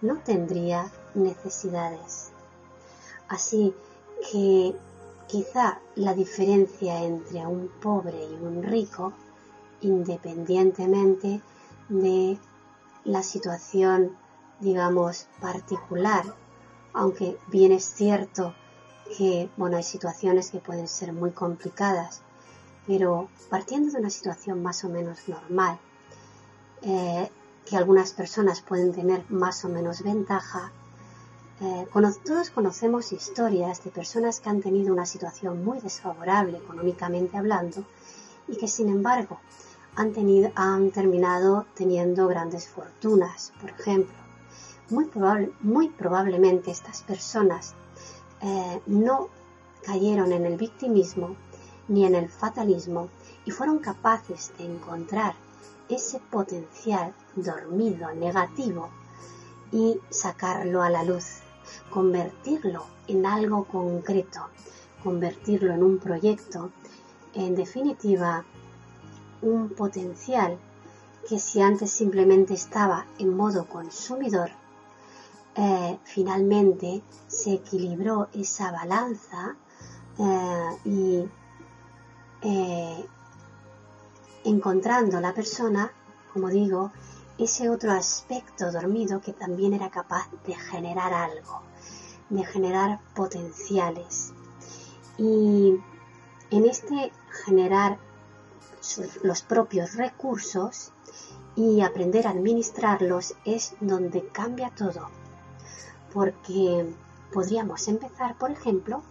no 0.00 0.18
tendría 0.18 0.90
necesidades. 1.14 2.30
Así 3.28 3.74
que 4.30 4.74
quizá 5.26 5.80
la 5.94 6.14
diferencia 6.14 7.04
entre 7.04 7.46
un 7.46 7.68
pobre 7.80 8.24
y 8.24 8.34
un 8.34 8.62
rico, 8.62 9.12
independientemente 9.82 11.40
de 11.88 12.38
la 13.04 13.22
situación, 13.22 14.16
digamos, 14.60 15.26
particular, 15.40 16.24
aunque 16.92 17.38
bien 17.48 17.72
es 17.72 17.84
cierto 17.84 18.54
que, 19.16 19.50
bueno, 19.56 19.76
hay 19.76 19.82
situaciones 19.82 20.50
que 20.50 20.58
pueden 20.58 20.88
ser 20.88 21.12
muy 21.12 21.30
complicadas, 21.30 22.22
pero 22.86 23.28
partiendo 23.50 23.92
de 23.92 24.00
una 24.00 24.10
situación 24.10 24.62
más 24.62 24.84
o 24.84 24.88
menos 24.88 25.28
normal, 25.28 25.78
eh, 26.82 27.30
que 27.64 27.76
algunas 27.76 28.12
personas 28.12 28.62
pueden 28.62 28.92
tener 28.92 29.24
más 29.30 29.64
o 29.64 29.68
menos 29.68 30.02
ventaja, 30.02 30.72
eh, 31.60 31.86
todos 32.24 32.50
conocemos 32.50 33.12
historias 33.12 33.82
de 33.82 33.90
personas 33.90 34.38
que 34.38 34.48
han 34.48 34.62
tenido 34.62 34.92
una 34.92 35.06
situación 35.06 35.64
muy 35.64 35.80
desfavorable 35.80 36.58
económicamente 36.58 37.36
hablando 37.36 37.84
y 38.46 38.56
que 38.56 38.68
sin 38.68 38.88
embargo 38.88 39.40
han, 39.98 40.12
tenido, 40.12 40.52
han 40.54 40.92
terminado 40.92 41.66
teniendo 41.74 42.28
grandes 42.28 42.68
fortunas, 42.68 43.52
por 43.60 43.70
ejemplo. 43.70 44.14
muy, 44.90 45.06
probable, 45.06 45.50
muy 45.60 45.88
probablemente 45.88 46.70
estas 46.70 47.02
personas 47.02 47.74
eh, 48.40 48.80
no 48.86 49.28
cayeron 49.84 50.30
en 50.30 50.46
el 50.46 50.56
victimismo 50.56 51.34
ni 51.88 52.06
en 52.06 52.14
el 52.14 52.28
fatalismo 52.28 53.08
y 53.44 53.50
fueron 53.50 53.80
capaces 53.80 54.52
de 54.56 54.66
encontrar 54.66 55.34
ese 55.88 56.20
potencial 56.30 57.12
dormido 57.34 58.12
negativo 58.14 58.90
y 59.72 59.98
sacarlo 60.10 60.82
a 60.82 60.90
la 60.90 61.02
luz, 61.02 61.40
convertirlo 61.90 62.86
en 63.08 63.26
algo 63.26 63.64
concreto, 63.64 64.46
convertirlo 65.02 65.72
en 65.72 65.82
un 65.82 65.98
proyecto, 65.98 66.70
en 67.34 67.56
definitiva, 67.56 68.44
un 69.42 69.70
potencial 69.70 70.58
que 71.28 71.38
si 71.38 71.60
antes 71.60 71.90
simplemente 71.90 72.54
estaba 72.54 73.06
en 73.18 73.36
modo 73.36 73.66
consumidor, 73.66 74.50
eh, 75.54 75.98
finalmente 76.04 77.02
se 77.26 77.54
equilibró 77.54 78.28
esa 78.32 78.70
balanza 78.70 79.56
eh, 80.18 80.78
y 80.84 81.28
eh, 82.42 83.06
encontrando 84.44 85.20
la 85.20 85.34
persona, 85.34 85.90
como 86.32 86.48
digo, 86.48 86.92
ese 87.38 87.68
otro 87.70 87.92
aspecto 87.92 88.72
dormido 88.72 89.20
que 89.20 89.32
también 89.32 89.72
era 89.74 89.90
capaz 89.90 90.28
de 90.46 90.54
generar 90.54 91.12
algo, 91.12 91.62
de 92.30 92.44
generar 92.44 93.00
potenciales. 93.14 94.32
Y 95.18 95.74
en 96.50 96.66
este 96.66 97.12
generar 97.44 97.98
los 99.22 99.42
propios 99.42 99.94
recursos 99.94 100.92
y 101.56 101.80
aprender 101.80 102.26
a 102.26 102.30
administrarlos 102.30 103.34
es 103.44 103.74
donde 103.80 104.28
cambia 104.28 104.70
todo. 104.70 105.08
Porque 106.12 106.92
podríamos 107.32 107.88
empezar, 107.88 108.36
por 108.38 108.50
ejemplo, 108.50 109.02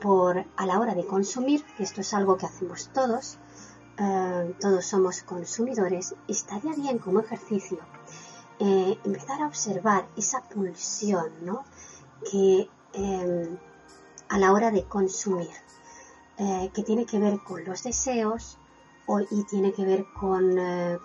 por 0.00 0.44
a 0.56 0.66
la 0.66 0.80
hora 0.80 0.94
de 0.94 1.06
consumir, 1.06 1.64
que 1.76 1.82
esto 1.82 2.00
es 2.00 2.14
algo 2.14 2.36
que 2.36 2.46
hacemos 2.46 2.90
todos, 2.92 3.38
eh, 3.98 4.54
todos 4.60 4.84
somos 4.84 5.22
consumidores, 5.22 6.14
estaría 6.28 6.72
bien 6.74 6.98
como 6.98 7.20
ejercicio 7.20 7.78
eh, 8.60 8.98
empezar 9.04 9.40
a 9.40 9.46
observar 9.46 10.08
esa 10.16 10.40
pulsión 10.42 11.30
¿no? 11.42 11.64
que 12.28 12.68
em, 12.92 13.56
a 14.28 14.38
la 14.38 14.52
hora 14.52 14.72
de 14.72 14.82
consumir, 14.84 15.50
eh, 16.38 16.68
que 16.74 16.82
tiene 16.82 17.06
que 17.06 17.20
ver 17.20 17.38
con 17.38 17.64
los 17.64 17.84
deseos 17.84 18.57
y 19.30 19.44
tiene 19.44 19.72
que 19.72 19.84
ver 19.84 20.04
con, 20.18 20.56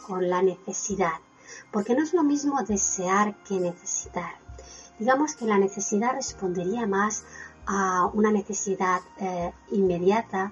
con 0.05 0.29
la 0.29 0.41
necesidad, 0.41 1.19
porque 1.71 1.95
no 1.95 2.03
es 2.03 2.13
lo 2.13 2.23
mismo 2.23 2.61
desear 2.63 3.35
que 3.43 3.59
necesitar. 3.59 4.33
Digamos 4.99 5.35
que 5.35 5.45
la 5.45 5.57
necesidad 5.57 6.13
respondería 6.13 6.85
más 6.85 7.23
a 7.65 8.09
una 8.13 8.31
necesidad 8.31 9.01
inmediata, 9.71 10.51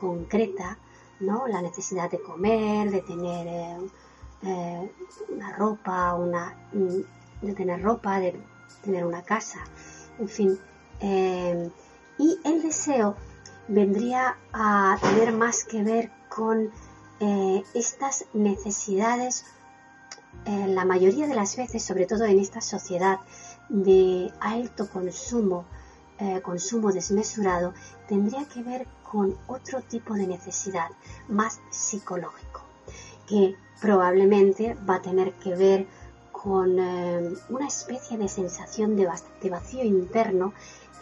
concreta, 0.00 0.78
la 1.48 1.62
necesidad 1.62 2.10
de 2.10 2.20
comer, 2.20 2.90
de 2.90 3.00
tener 3.02 3.46
eh, 3.46 3.76
eh, 4.42 4.92
una 5.28 5.52
ropa, 5.52 6.14
una, 6.14 6.54
mm, 6.72 7.46
de 7.46 7.54
tener 7.54 7.82
ropa, 7.82 8.18
de 8.18 8.40
tener 8.82 9.04
una 9.04 9.22
casa, 9.22 9.60
en 10.18 10.28
fin. 10.28 10.58
Eh, 11.00 11.70
y 12.18 12.38
el 12.44 12.62
deseo 12.62 13.16
vendría 13.68 14.36
a 14.52 14.98
tener 15.00 15.32
más 15.32 15.64
que 15.64 15.82
ver 15.82 16.10
con 16.28 16.70
estas 17.74 18.24
necesidades, 18.32 19.44
la 20.46 20.84
mayoría 20.84 21.26
de 21.26 21.34
las 21.34 21.56
veces, 21.56 21.82
sobre 21.82 22.06
todo 22.06 22.24
en 22.24 22.38
esta 22.38 22.60
sociedad 22.60 23.20
de 23.68 24.32
alto 24.40 24.88
consumo, 24.90 25.64
consumo 26.42 26.90
desmesurado, 26.92 27.74
tendría 28.08 28.44
que 28.46 28.62
ver 28.62 28.86
con 29.12 29.36
otro 29.46 29.82
tipo 29.82 30.14
de 30.14 30.26
necesidad 30.26 30.88
más 31.28 31.60
psicológico, 31.70 32.62
que 33.28 33.54
probablemente 33.80 34.74
va 34.88 34.96
a 34.96 35.02
tener 35.02 35.32
que 35.34 35.54
ver 35.54 35.86
con 36.30 36.78
eh, 36.78 37.34
una 37.50 37.68
especie 37.68 38.16
de 38.16 38.28
sensación 38.28 38.96
de, 38.96 39.06
vacío 39.50 39.84
interno 39.84 40.54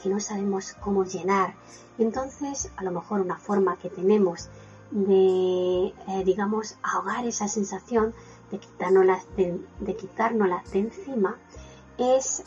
que 0.02 0.08
no 0.08 0.18
sabemos 0.18 0.74
cómo 0.80 1.04
llenar. 1.04 1.54
Entonces, 1.98 2.70
a 2.76 2.84
lo 2.84 2.90
mejor 2.90 3.20
una 3.20 3.36
forma 3.36 3.76
que 3.76 3.88
tenemos 3.88 4.48
de, 4.90 5.94
eh, 6.08 6.24
digamos, 6.24 6.76
ahogar 6.82 7.26
esa 7.26 7.48
sensación 7.48 8.14
de 8.50 8.58
quitárnosla 8.58 9.22
de, 9.36 9.60
de, 9.80 9.94
de 10.72 10.78
encima 10.78 11.36
es 11.98 12.44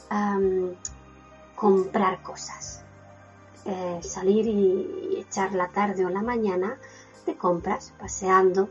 comprar 1.55 2.21
cosas. 2.23 2.83
Eh, 3.65 3.99
salir 4.03 4.45
y, 4.47 5.17
echar 5.19 5.53
la 5.53 5.69
tarde 5.69 6.05
o 6.05 6.09
la 6.09 6.21
mañana 6.21 6.77
de 7.25 7.37
compras, 7.37 7.93
paseando 7.97 8.67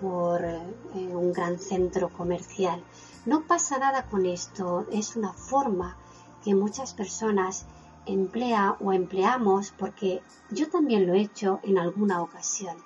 por 0.00 0.42
eh, 0.42 0.62
un 0.94 1.32
gran 1.34 1.58
centro 1.58 2.08
comercial. 2.08 2.82
No 3.26 3.42
pasa 3.42 3.78
nada 3.78 4.06
con 4.06 4.24
esto, 4.24 4.86
es 4.90 5.16
una 5.16 5.34
forma 5.34 5.98
que 6.42 6.54
muchas 6.54 6.94
personas 6.94 7.66
emplea 8.06 8.76
o 8.80 8.92
empleamos 8.92 9.74
porque 9.78 10.22
yo 10.50 10.70
también 10.70 11.06
lo 11.06 11.12
he 11.12 11.20
hecho 11.20 11.60
en 11.62 11.76
alguna 11.76 12.22
ocasión. 12.22 12.76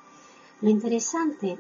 Lo 0.61 0.71
interesante 0.71 1.59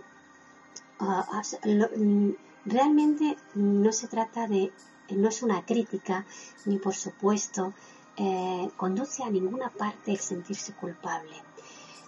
ah, 0.99 1.43
mm, 1.65 2.31
realmente 2.65 3.37
no 3.55 3.93
se 3.93 4.09
trata 4.09 4.47
de, 4.47 4.73
no 5.11 5.29
es 5.29 5.43
una 5.43 5.65
crítica, 5.65 6.27
ni 6.65 6.79
por 6.79 6.95
supuesto 6.95 7.73
eh, 8.17 8.69
conduce 8.77 9.23
a 9.23 9.31
ninguna 9.31 9.71
parte 9.71 10.11
el 10.11 10.19
sentirse 10.19 10.73
culpable. 10.73 11.37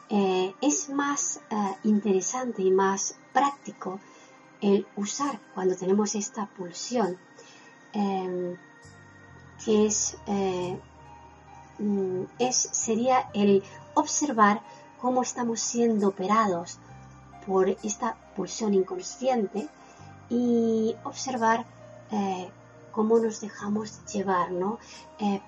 Eh, 0.08 0.52
es 0.60 0.90
más 0.90 1.40
eh, 1.50 1.76
interesante 1.84 2.62
y 2.62 2.72
más 2.72 3.14
práctico 3.32 4.00
el 4.60 4.84
usar 4.96 5.38
cuando 5.54 5.76
tenemos 5.76 6.16
esta 6.16 6.46
pulsión, 6.46 7.16
em, 7.92 8.56
que 9.64 9.86
es, 9.86 10.16
mm, 11.78 12.24
es, 12.40 12.68
sería 12.72 13.30
el 13.32 13.62
observar 13.94 14.62
cómo 15.00 15.22
estamos 15.22 15.60
siendo 15.60 16.08
operados 16.08 16.78
por 17.46 17.68
esta 17.68 18.16
pulsión 18.36 18.74
inconsciente 18.74 19.68
y 20.28 20.94
observar 21.04 21.64
cómo 22.92 23.18
nos 23.18 23.40
dejamos 23.40 24.04
llevar, 24.06 24.52
¿no? 24.52 24.78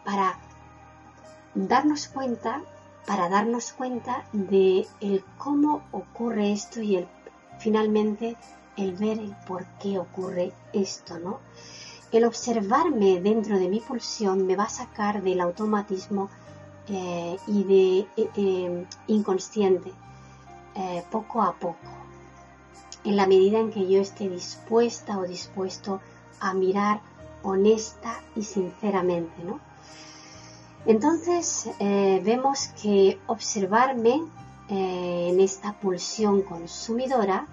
para 0.04 0.38
darnos 1.54 2.08
cuenta, 2.08 2.62
para 3.06 3.28
darnos 3.28 3.72
cuenta 3.72 4.24
de 4.32 4.86
cómo 5.38 5.82
ocurre 5.92 6.52
esto 6.52 6.80
y 6.80 6.96
el, 6.96 7.08
finalmente 7.58 8.36
el 8.76 8.94
ver 8.94 9.18
el 9.18 9.34
por 9.46 9.66
qué 9.80 9.98
ocurre 9.98 10.52
esto, 10.72 11.18
¿no? 11.18 11.40
El 12.10 12.24
observarme 12.24 13.20
dentro 13.20 13.58
de 13.58 13.68
mi 13.68 13.80
pulsión 13.80 14.46
me 14.46 14.56
va 14.56 14.64
a 14.64 14.68
sacar 14.68 15.22
del 15.22 15.40
automatismo 15.40 16.28
eh, 16.88 17.36
y 17.46 17.64
de 17.64 17.98
eh, 18.16 18.30
eh, 18.36 18.86
inconsciente 19.06 19.92
poco 21.10 21.42
a 21.42 21.52
poco, 21.52 21.76
en 23.04 23.16
la 23.16 23.26
medida 23.26 23.58
en 23.58 23.70
que 23.70 23.86
yo 23.86 24.00
esté 24.00 24.26
dispuesta 24.30 25.18
o 25.18 25.24
dispuesto 25.24 26.00
a 26.40 26.54
mirar 26.54 27.02
honesta 27.42 28.22
y 28.34 28.42
sinceramente, 28.42 29.44
¿no? 29.44 29.60
Entonces 30.86 31.68
vemos 31.78 32.68
que 32.80 33.20
observarme 33.26 34.22
en 34.70 35.40
esta 35.40 35.74
pulsión 35.74 36.40
consumidora 36.40 37.46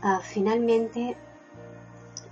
ah, 0.00 0.20
finalmente 0.22 1.14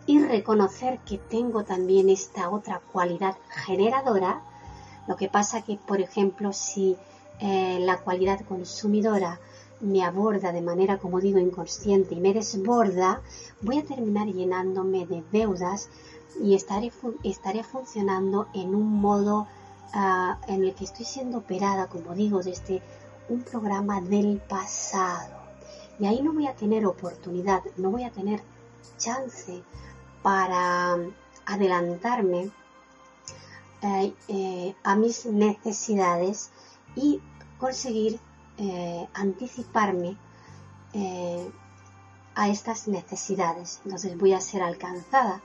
y 0.06 0.24
reconocer 0.24 1.00
que 1.00 1.18
tengo 1.18 1.64
también 1.64 2.08
esta 2.08 2.48
otra 2.48 2.80
cualidad 2.80 3.36
generadora, 3.50 4.42
lo 5.06 5.16
que 5.16 5.28
pasa 5.28 5.62
que, 5.62 5.76
por 5.76 6.00
ejemplo, 6.00 6.52
si 6.52 6.96
eh, 7.40 7.78
la 7.80 7.98
cualidad 7.98 8.40
consumidora 8.40 9.40
me 9.80 10.04
aborda 10.04 10.52
de 10.52 10.62
manera, 10.62 10.98
como 10.98 11.20
digo, 11.20 11.38
inconsciente 11.38 12.14
y 12.14 12.20
me 12.20 12.32
desborda, 12.32 13.20
voy 13.60 13.78
a 13.78 13.84
terminar 13.84 14.28
llenándome 14.28 15.06
de 15.06 15.22
deudas 15.32 15.88
y 16.42 16.54
estaré, 16.54 16.92
estaré 17.22 17.62
funcionando 17.62 18.48
en 18.54 18.74
un 18.74 19.00
modo 19.00 19.46
en 20.48 20.64
el 20.64 20.74
que 20.74 20.82
estoy 20.82 21.04
siendo 21.04 21.38
operada, 21.38 21.86
como 21.86 22.14
digo, 22.14 22.42
desde 22.42 22.82
un 23.28 23.42
programa 23.42 24.00
del 24.00 24.38
pasado. 24.38 25.44
Y 25.98 26.06
ahí 26.06 26.20
no 26.22 26.32
voy 26.32 26.46
a 26.46 26.54
tener 26.54 26.84
oportunidad, 26.86 27.62
no 27.76 27.90
voy 27.90 28.04
a 28.04 28.10
tener 28.10 28.42
chance 28.98 29.62
para 30.22 30.96
adelantarme 31.46 32.50
eh, 33.84 34.14
eh, 34.28 34.74
a 34.82 34.96
mis 34.96 35.26
necesidades 35.26 36.50
y 36.96 37.20
conseguir 37.58 38.18
eh, 38.58 39.06
anticiparme 39.14 40.16
a 42.36 42.48
estas 42.48 42.86
necesidades. 42.86 43.80
Entonces 43.84 44.16
voy 44.16 44.32
a 44.32 44.40
ser 44.40 44.62
alcanzada 44.62 45.42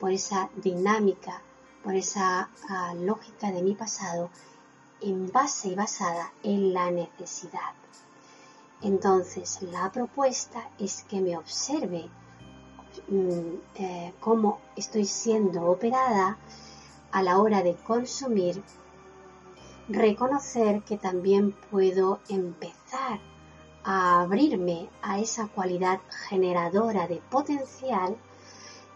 por 0.00 0.10
esa 0.10 0.48
dinámica 0.56 1.42
por 1.86 1.94
esa 1.94 2.50
ah, 2.68 2.94
lógica 2.94 3.52
de 3.52 3.62
mi 3.62 3.76
pasado 3.76 4.28
en 5.00 5.30
base 5.30 5.68
y 5.68 5.76
basada 5.76 6.32
en 6.42 6.74
la 6.74 6.90
necesidad. 6.90 7.74
Entonces, 8.82 9.62
la 9.62 9.92
propuesta 9.92 10.68
es 10.80 11.04
que 11.04 11.20
me 11.20 11.36
observe 11.36 12.10
mm, 13.08 13.54
eh, 13.76 14.12
cómo 14.18 14.58
estoy 14.74 15.04
siendo 15.04 15.70
operada 15.70 16.38
a 17.12 17.22
la 17.22 17.38
hora 17.38 17.62
de 17.62 17.74
consumir, 17.74 18.62
reconocer 19.88 20.82
que 20.82 20.98
también 20.98 21.52
puedo 21.70 22.20
empezar 22.28 23.20
a 23.84 24.22
abrirme 24.22 24.88
a 25.02 25.20
esa 25.20 25.46
cualidad 25.46 26.00
generadora 26.28 27.06
de 27.06 27.22
potencial 27.30 28.16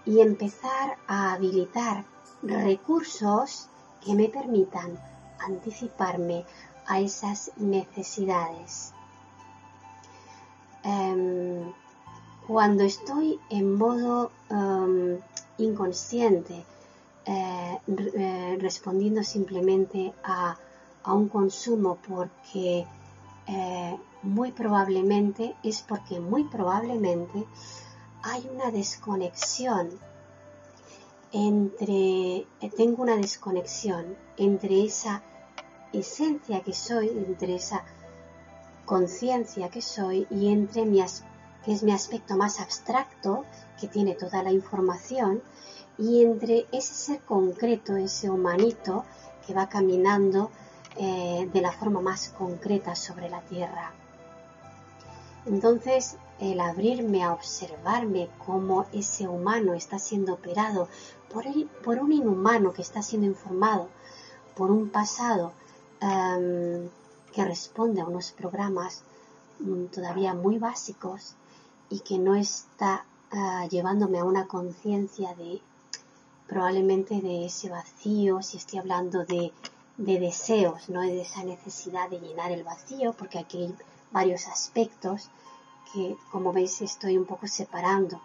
y 0.05 0.21
empezar 0.21 0.99
a 1.07 1.33
habilitar 1.33 2.05
recursos 2.43 3.69
que 4.05 4.15
me 4.15 4.29
permitan 4.29 4.99
anticiparme 5.39 6.45
a 6.87 7.01
esas 7.01 7.53
necesidades. 7.57 8.93
Em, 10.83 11.73
cuando 12.47 12.83
estoy 12.83 13.39
en 13.51 13.75
modo 13.75 14.33
em, 14.51 15.19
inconsciente, 15.59 16.65
eh, 17.27 17.79
eh, 17.87 18.59
respondiendo 18.61 19.23
simplemente 19.23 20.13
a, 20.25 20.57
a, 21.03 21.13
un 21.13 21.29
consumo 21.29 21.99
porque 22.09 22.87
eh, 23.47 23.99
muy 24.23 24.53
probablemente 24.53 25.55
es 25.63 25.83
porque 25.83 26.19
muy 26.21 26.45
probablemente 26.45 27.47
hay 28.23 28.49
una 28.53 28.71
desconexión 28.71 29.99
entre, 31.33 32.47
tengo 32.77 33.03
una 33.03 33.17
desconexión 33.17 34.17
entre 34.37 34.85
esa 34.85 35.23
esencia 35.93 36.61
que 36.61 36.73
soy, 36.73 37.09
entre 37.09 37.57
esa 37.57 37.85
conciencia 38.85 39.69
que 39.69 39.83
soy 39.83 40.27
y 40.31 40.51
entre 40.51 40.85
mi, 40.85 41.01
que 41.65 41.73
es 41.73 41.83
mi 41.83 41.93
aspecto 41.93 42.37
más 42.37 42.61
abstracto, 42.61 43.45
que 43.81 43.89
tiene 43.89 44.15
toda 44.15 44.43
la 44.43 44.53
información, 44.53 45.43
y 46.01 46.23
entre 46.23 46.67
ese 46.73 46.95
ser 46.95 47.21
concreto, 47.21 47.97
ese 47.97 48.31
humanito 48.31 49.05
que 49.47 49.53
va 49.53 49.69
caminando 49.69 50.51
eh, 50.97 51.49
de 51.53 51.61
la 51.61 51.73
forma 51.73 52.01
más 52.01 52.31
concreta 52.31 52.95
sobre 52.95 53.29
la 53.29 53.43
tierra. 53.43 53.93
Entonces, 55.47 56.17
el 56.39 56.59
abrirme 56.61 57.23
a 57.23 57.35
observarme 57.35 58.31
cómo 58.45 58.87
ese 58.93 59.29
humano 59.29 59.75
está 59.75 59.99
siendo 59.99 60.35
operado 60.35 60.89
por, 61.33 61.45
por 61.85 61.99
un 61.99 62.13
inhumano 62.13 62.73
que 62.73 62.83
está 62.83 63.03
siendo 63.03 63.27
informado 63.27 63.89
por 64.55 64.71
un 64.71 64.89
pasado 64.89 65.53
em, 66.01 66.89
que 67.33 67.45
responde 67.45 68.01
a 68.01 68.07
unos 68.07 68.33
programas 68.33 69.03
mm, 69.61 69.87
todavía 69.87 70.35
muy 70.35 70.59
básicos 70.59 71.35
y 71.91 72.01
que 72.01 72.19
no 72.19 72.35
está 72.37 73.05
ah, 73.31 73.67
llevándome 73.71 74.19
a 74.19 74.25
una 74.25 74.47
conciencia 74.47 75.35
de 75.35 75.61
probablemente 76.51 77.21
de 77.23 77.47
ese 77.47 77.71
vacío, 77.71 78.43
si 78.43 78.59
estoy 78.59 78.81
hablando 78.81 79.25
de 79.25 79.53
de 80.01 80.19
deseos, 80.19 80.89
¿no? 80.89 81.03
de 81.03 81.21
esa 81.21 81.45
necesidad 81.45 82.09
de 82.09 82.21
llenar 82.21 82.51
el 82.53 82.65
vacío, 82.65 83.13
porque 83.13 83.39
aquí 83.39 83.59
hay 83.65 83.75
varios 84.11 84.49
aspectos 84.49 85.29
que, 85.93 86.17
como 86.33 86.53
veis, 86.53 86.81
estoy 86.81 87.19
un 87.19 87.27
poco 87.27 87.47
separando 87.47 88.21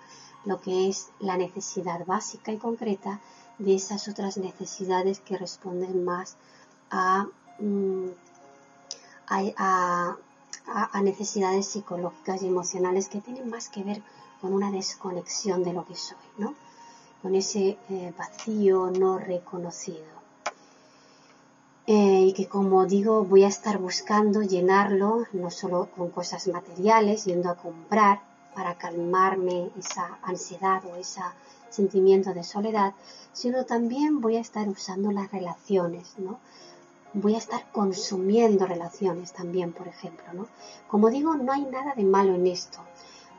lo 0.46 0.62
que 0.62 0.88
es 0.88 1.10
la 1.20 1.36
necesidad 1.36 2.06
básica 2.06 2.54
y 2.54 2.58
concreta 2.58 3.20
de 3.58 3.76
esas 3.76 4.08
otras 4.08 4.38
necesidades 4.38 5.20
que 5.20 5.38
responden 5.38 6.06
más 6.06 6.38
a, 6.92 7.28
mm, 7.60 8.08
a, 9.28 10.18
necesidades 11.04 11.68
psicológicas 11.68 12.42
y 12.42 12.48
emocionales 12.48 13.10
que 13.10 13.22
tienen 13.22 13.50
más 13.50 13.68
que 13.70 13.84
ver 13.84 14.02
con 14.40 14.54
una 14.54 14.72
desconexión 14.72 15.64
de 15.64 15.74
lo 15.74 15.86
que 15.86 15.96
soy, 15.96 16.18
¿no? 16.38 16.56
Con 17.26 17.34
ese 17.34 17.80
eh, 17.90 18.14
vacío 18.16 18.92
no 18.92 19.18
reconocido. 19.18 20.06
Eh, 21.88 22.26
y 22.28 22.34
que 22.34 22.48
como 22.48 22.86
digo 22.86 23.24
voy 23.26 23.44
a 23.46 23.48
estar 23.48 23.80
buscando 23.80 24.44
llenarlo 24.44 25.26
no 25.34 25.50
solo 25.50 25.90
con 25.98 26.12
cosas 26.12 26.48
materiales, 26.48 27.26
yendo 27.26 27.50
a 27.50 27.56
comprar 27.56 28.22
para 28.54 28.78
calmarme 28.78 29.72
esa 29.76 30.20
ansiedad 30.22 30.86
o 30.86 30.98
ese 30.98 31.22
sentimiento 31.72 32.32
de 32.32 32.44
soledad, 32.44 32.94
sino 33.34 33.66
también 33.66 34.22
voy 34.22 34.36
a 34.36 34.42
estar 34.42 34.70
usando 34.70 35.12
las 35.12 35.32
relaciones, 35.32 36.14
¿no? 36.20 36.38
Voy 37.14 37.34
a 37.34 37.40
estar 37.40 37.72
consumiendo 37.72 38.68
relaciones 38.68 39.34
también, 39.34 39.74
por 39.74 39.88
ejemplo, 39.88 40.26
¿no? 40.32 40.48
Como 40.88 41.10
digo, 41.10 41.36
no 41.36 41.52
hay 41.52 41.64
nada 41.64 41.96
de 41.96 42.04
malo 42.04 42.36
en 42.36 42.46
esto. 42.46 42.78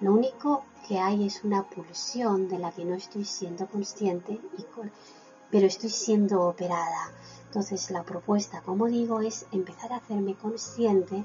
Lo 0.01 0.13
único 0.13 0.65
que 0.87 0.99
hay 0.99 1.27
es 1.27 1.45
una 1.45 1.69
pulsión 1.69 2.49
de 2.49 2.59
la 2.59 2.71
que 2.73 2.85
no 2.85 2.95
estoy 2.95 3.25
siendo 3.25 3.67
consciente, 3.67 4.41
y 4.59 4.67
pero 5.51 5.67
estoy 5.67 5.91
siendo 5.91 6.43
operada 6.43 7.13
entonces 7.57 7.91
la 7.91 8.03
propuesta, 8.03 8.61
como 8.61 8.87
digo, 8.87 9.23
es 9.23 9.47
empezar 9.51 9.91
a 9.93 9.97
hacerme 9.97 10.35
consciente 10.35 11.25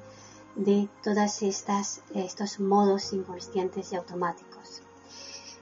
de 0.55 0.87
todos 1.03 1.41
estos 1.41 2.59
modos 2.61 3.11
inconscientes 3.11 3.91
y 3.91 3.97
automáticos. 3.97 4.81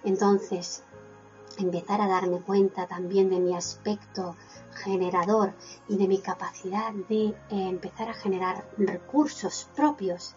Entonces, 0.03 0.83
empezar 1.57 2.01
a 2.01 2.07
darme 2.07 2.39
cuenta 2.41 2.85
también 2.85 3.31
de 3.31 3.39
mi 3.39 3.55
aspecto 3.55 4.35
generador 4.83 5.53
y 5.87 5.97
de 5.97 6.07
mi 6.07 6.19
capacidad 6.19 6.93
de 6.93 7.29
eh, 7.29 7.35
empezar 7.49 8.09
a 8.09 8.13
generar 8.13 8.63
recursos 8.77 9.67
propios 9.75 10.35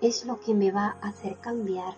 es 0.00 0.24
lo 0.24 0.38
que 0.38 0.54
me 0.54 0.70
va 0.70 0.96
a 1.00 1.08
hacer 1.08 1.36
cambiar 1.38 1.96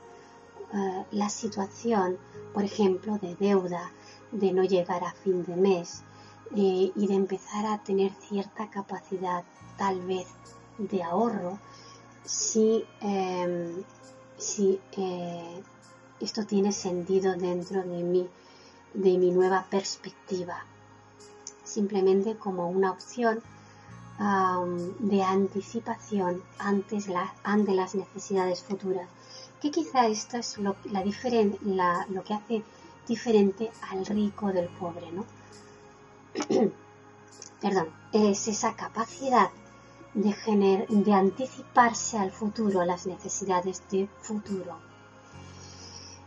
eh, 0.75 1.05
la 1.13 1.29
situación, 1.29 2.19
por 2.53 2.65
ejemplo, 2.65 3.19
de 3.19 3.37
deuda, 3.37 3.93
de 4.33 4.53
no 4.53 4.65
llegar 4.65 5.05
a 5.05 5.13
fin 5.13 5.45
de 5.45 5.57
mes, 5.57 6.03
eh, 6.55 6.93
y 6.95 7.07
de 7.07 7.15
empezar 7.15 7.67
a 7.67 7.79
tener 7.79 8.13
cierta 8.29 8.69
capacidad 8.71 9.45
tal 9.77 10.01
vez 10.01 10.27
de 10.79 11.03
ahorro 11.03 11.59
si, 12.25 12.85
em, 13.01 13.83
si 14.39 14.81
eh, 14.93 15.63
esto 16.21 16.45
tiene 16.45 16.73
sentido 16.73 17.37
dentro 17.37 17.83
de 17.83 18.03
mi, 18.03 18.29
de 18.95 19.19
mi 19.19 19.31
nueva 19.31 19.67
perspectiva. 19.71 20.65
Simplemente 21.65 22.37
como 22.37 22.69
una 22.69 22.93
opción 22.93 23.43
de 24.99 25.23
anticipación 25.23 26.43
antes 26.59 27.07
ante 27.43 27.75
las 27.75 27.95
necesidades 27.95 28.63
futuras. 28.63 29.07
Quizá 29.71 30.07
esto 30.07 30.37
es 30.39 30.59
lo, 30.59 30.77
la, 30.85 32.07
lo 32.09 32.23
que 32.23 32.35
hace 32.35 32.63
diferente 33.07 33.71
al 33.91 34.07
rico 34.07 34.53
del 34.53 34.69
pobre, 34.69 35.13
¿no? 35.13 35.25
perdón, 37.61 37.89
es 38.13 38.49
esa 38.49 38.75
capacidad 38.75 39.51
de, 40.15 40.87
de 40.89 41.13
anticiparse 41.13 42.19
al 42.19 42.31
futuro, 42.31 42.81
a 42.81 42.87
las 42.87 43.07
necesidades 43.07 43.83
de 43.91 44.09
futuro. 44.21 44.79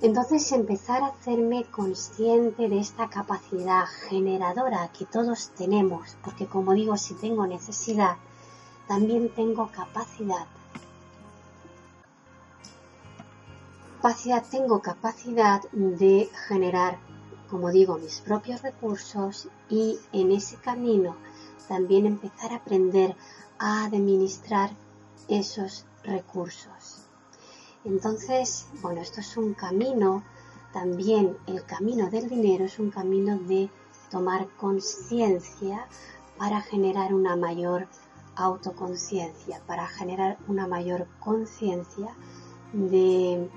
Entonces 0.01 0.51
empezar 0.53 1.03
a 1.03 1.07
hacerme 1.07 1.65
consciente 1.65 2.69
de 2.69 2.79
esta 2.79 3.09
capacidad 3.09 3.85
generadora 4.07 4.89
que 4.97 5.05
todos 5.05 5.49
tenemos, 5.57 6.17
porque 6.23 6.45
como 6.45 6.73
digo, 6.73 6.95
si 6.95 7.15
tengo 7.15 7.45
necesidad, 7.45 8.15
también 8.87 9.29
tengo 9.29 9.69
capacidad. 9.71 10.47
Capacidad, 14.01 14.45
tengo 14.49 14.81
capacidad 14.81 15.61
de 15.71 16.29
generar 16.47 16.97
como 17.49 17.71
digo, 17.71 17.97
mis 17.97 18.21
propios 18.21 18.61
recursos 18.61 19.49
y 19.69 19.97
en 20.13 20.31
ese 20.31 20.57
camino 20.57 21.15
también 21.67 22.05
empezar 22.05 22.53
a 22.53 22.57
aprender 22.57 23.15
a 23.57 23.85
administrar 23.85 24.71
esos 25.27 25.85
recursos. 26.03 27.07
Entonces, 27.83 28.67
bueno, 28.81 29.01
esto 29.01 29.21
es 29.21 29.35
un 29.35 29.53
camino, 29.53 30.23
también 30.73 31.37
el 31.47 31.65
camino 31.65 32.09
del 32.09 32.29
dinero 32.29 32.65
es 32.65 32.77
un 32.77 32.91
camino 32.91 33.37
de 33.37 33.69
tomar 34.11 34.47
conciencia 34.57 35.87
para 36.37 36.61
generar 36.61 37.13
una 37.13 37.35
mayor 37.35 37.87
autoconciencia, 38.35 39.61
para 39.65 39.87
generar 39.87 40.37
una 40.47 40.67
mayor 40.67 41.07
conciencia 41.19 42.15
de 42.73 43.49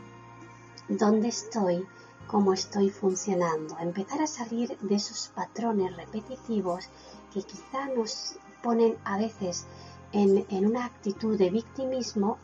dónde 0.89 1.29
estoy 1.29 1.87
cómo 2.33 2.55
estoy 2.55 2.89
funcionando, 2.89 3.77
empezar 3.79 4.23
a 4.23 4.27
salir 4.27 4.79
de 4.79 4.95
esos 4.95 5.29
patrones 5.35 5.95
repetitivos 5.97 6.89
que 7.33 7.43
quizá 7.43 7.87
nos 7.95 8.37
ponen 8.63 8.97
a 9.05 9.19
veces 9.19 9.67
en, 10.13 10.47
una 10.65 10.87
actitud 10.87 11.37
de 11.37 11.51
victimismo 11.51 12.39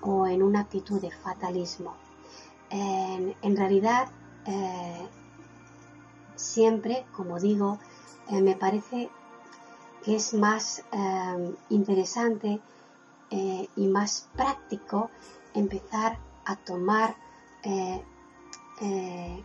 o 0.00 0.26
en 0.26 0.42
una 0.42 0.60
actitud 0.60 1.00
de 1.00 1.12
fatalismo. 1.12 1.94
En, 2.70 3.56
realidad, 3.56 4.08
eh, 4.46 5.08
siempre, 6.34 7.06
como 7.16 7.38
digo, 7.38 7.78
eh, 8.30 8.42
me 8.42 8.56
parece 8.56 9.08
que 10.04 10.16
es 10.16 10.34
más 10.34 10.84
eh, 10.92 11.54
interesante 11.70 12.60
y 13.30 13.86
más 13.88 14.26
práctico 14.34 15.10
empezar 15.52 16.18
a 16.46 16.56
tomar 16.56 17.14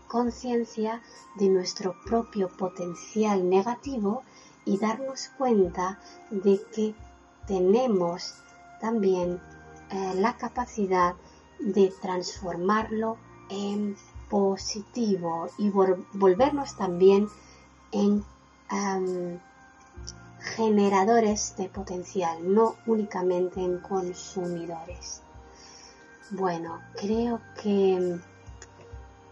conciencia 0.08 1.02
de 1.36 1.50
nuestro 1.50 1.96
propio 2.06 2.50
potencial 2.50 3.50
negativo 3.50 4.24
y 4.66 4.78
darnos 4.78 5.30
cuenta 5.38 6.00
de 6.30 6.62
que 6.74 6.96
tenemos 7.48 8.36
también 8.80 9.42
la 10.16 10.38
capacidad 10.38 11.16
de 11.60 11.94
transformarlo 12.02 13.18
en 13.50 13.96
positivo 14.30 15.48
y 15.58 15.70
volvernos 15.70 16.76
también 16.76 17.28
en 17.92 18.24
generadores 20.40 21.56
de 21.58 21.70
potencial, 21.70 22.54
no 22.54 22.76
únicamente 22.86 23.62
en 23.62 23.80
consumidores. 23.80 25.22
Bueno, 26.32 26.80
creo 26.96 27.42
que 27.62 28.20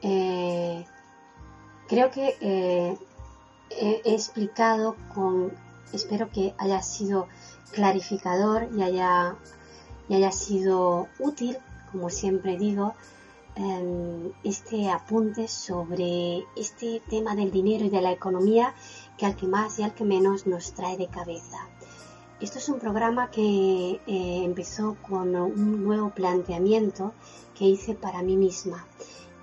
eh, 0.02 0.86
creo 1.88 2.12
que 2.12 2.36
eh, 2.42 2.98
he, 3.70 4.14
explicado 4.14 4.96
con, 5.14 5.54
espero 5.94 6.30
que 6.30 6.54
haya 6.58 6.82
sido 6.82 7.28
clarificador 7.72 8.70
y 8.76 8.84
haya, 8.84 9.36
y 10.10 10.16
haya 10.16 10.32
sido 10.32 11.08
útil, 11.20 11.58
como 11.92 12.10
siempre 12.10 12.58
digo, 12.58 12.94
este 14.44 14.90
apunte 14.90 15.48
sobre 15.48 16.46
este 16.56 17.02
tema 17.10 17.36
del 17.36 17.52
dinero 17.52 17.86
y 17.86 17.90
de 17.90 18.02
la 18.02 18.12
economía 18.12 18.74
que 19.18 19.26
al 19.26 19.36
que 19.36 19.46
más 19.46 19.78
y 19.78 19.84
al 19.84 19.94
que 19.94 20.06
menos 20.06 20.48
nos 20.48 20.74
trae 20.74 20.98
de 20.98 21.08
cabeza. 21.08 21.68
Esto 22.42 22.58
es 22.58 22.70
un 22.70 22.80
programa 22.80 23.30
que 23.30 24.02
eh, 24.08 24.44
empezó 24.44 24.98
con 25.08 25.36
un 25.36 25.84
nuevo 25.84 26.10
planteamiento 26.10 27.14
que 27.56 27.66
hice 27.66 27.94
para 27.94 28.24
mí 28.24 28.36
misma 28.36 28.88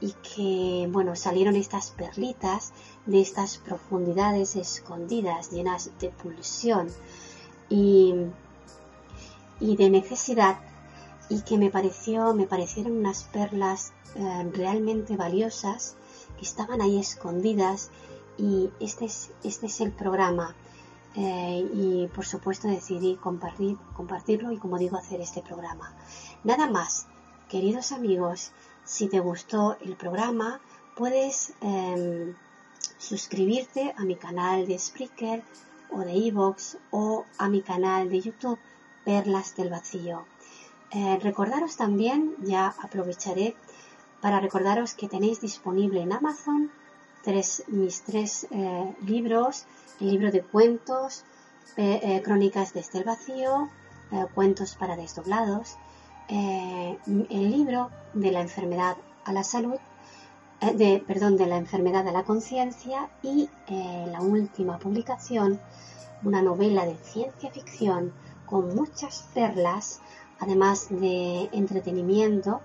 y 0.00 0.14
que, 0.14 0.88
bueno, 0.90 1.14
salieron 1.14 1.54
estas 1.54 1.92
perlitas 1.92 2.72
de 3.06 3.20
estas 3.20 3.58
profundidades 3.58 4.56
escondidas, 4.56 5.52
llenas 5.52 5.92
de 6.00 6.08
pulsión 6.10 6.88
y, 7.68 8.16
y 9.60 9.76
de 9.76 9.90
necesidad 9.90 10.58
y 11.28 11.42
que 11.42 11.56
me 11.56 11.70
pareció, 11.70 12.34
me 12.34 12.48
parecieron 12.48 12.96
unas 12.96 13.22
perlas 13.22 13.92
eh, 14.16 14.50
realmente 14.52 15.16
valiosas 15.16 15.94
que 16.36 16.44
estaban 16.44 16.80
ahí 16.80 16.98
escondidas 16.98 17.90
y 18.36 18.70
este 18.80 19.04
es, 19.04 19.30
este 19.44 19.66
es 19.66 19.80
el 19.80 19.92
programa 19.92 20.56
eh, 21.14 21.68
y 21.72 22.08
por 22.14 22.26
supuesto 22.26 22.68
decidí 22.68 23.16
compartir, 23.16 23.76
compartirlo 23.94 24.52
y 24.52 24.58
como 24.58 24.78
digo 24.78 24.96
hacer 24.96 25.20
este 25.20 25.42
programa. 25.42 25.94
Nada 26.44 26.68
más, 26.68 27.06
queridos 27.48 27.92
amigos, 27.92 28.52
si 28.84 29.08
te 29.08 29.20
gustó 29.20 29.76
el 29.80 29.96
programa 29.96 30.60
puedes 30.94 31.54
em, 31.60 32.34
suscribirte 32.98 33.94
a 33.96 34.04
mi 34.04 34.16
canal 34.16 34.66
de 34.66 34.78
Spreaker 34.78 35.44
o 35.90 36.00
de 36.00 36.12
Evox 36.26 36.76
o 36.90 37.24
a 37.38 37.48
mi 37.48 37.62
canal 37.62 38.10
de 38.10 38.20
YouTube 38.20 38.58
Perlas 39.04 39.54
del 39.56 39.70
Vacío. 39.70 40.26
Eh, 40.90 41.18
recordaros 41.22 41.76
también, 41.76 42.34
ya 42.42 42.74
aprovecharé 42.82 43.54
para 44.20 44.40
recordaros 44.40 44.94
que 44.94 45.08
tenéis 45.08 45.40
disponible 45.40 46.00
en 46.00 46.12
Amazon 46.12 46.70
tres, 47.22 47.64
mis 47.68 48.02
tres 48.02 48.46
eh, 48.50 48.94
libros, 49.06 49.66
el 50.00 50.10
libro 50.10 50.30
de 50.30 50.42
cuentos, 50.42 51.24
eh, 51.76 52.20
crónicas 52.24 52.72
desde 52.72 52.98
el 52.98 53.04
vacío, 53.04 53.68
cuentos 54.34 54.74
para 54.74 54.96
desdoblados, 54.96 55.76
el 56.28 57.50
libro 57.50 57.90
de 58.14 58.32
la 58.32 58.40
enfermedad 58.40 58.96
a 59.24 59.32
la 59.32 59.44
salud, 59.44 59.78
de, 60.60 61.04
perdón, 61.06 61.36
de 61.36 61.46
la 61.46 61.58
enfermedad 61.58 62.08
a 62.08 62.12
la 62.12 62.24
conciencia 62.24 63.10
y 63.22 63.50
la 63.68 64.20
última 64.22 64.78
publicación, 64.78 65.60
una 66.24 66.40
novela 66.40 66.86
de 66.86 66.96
ciencia 66.96 67.50
ficción 67.50 68.14
con 68.46 68.74
muchas 68.74 69.28
perlas 69.34 70.00
además 70.40 70.88
de 70.90 71.48
entretenimiento, 71.52 72.60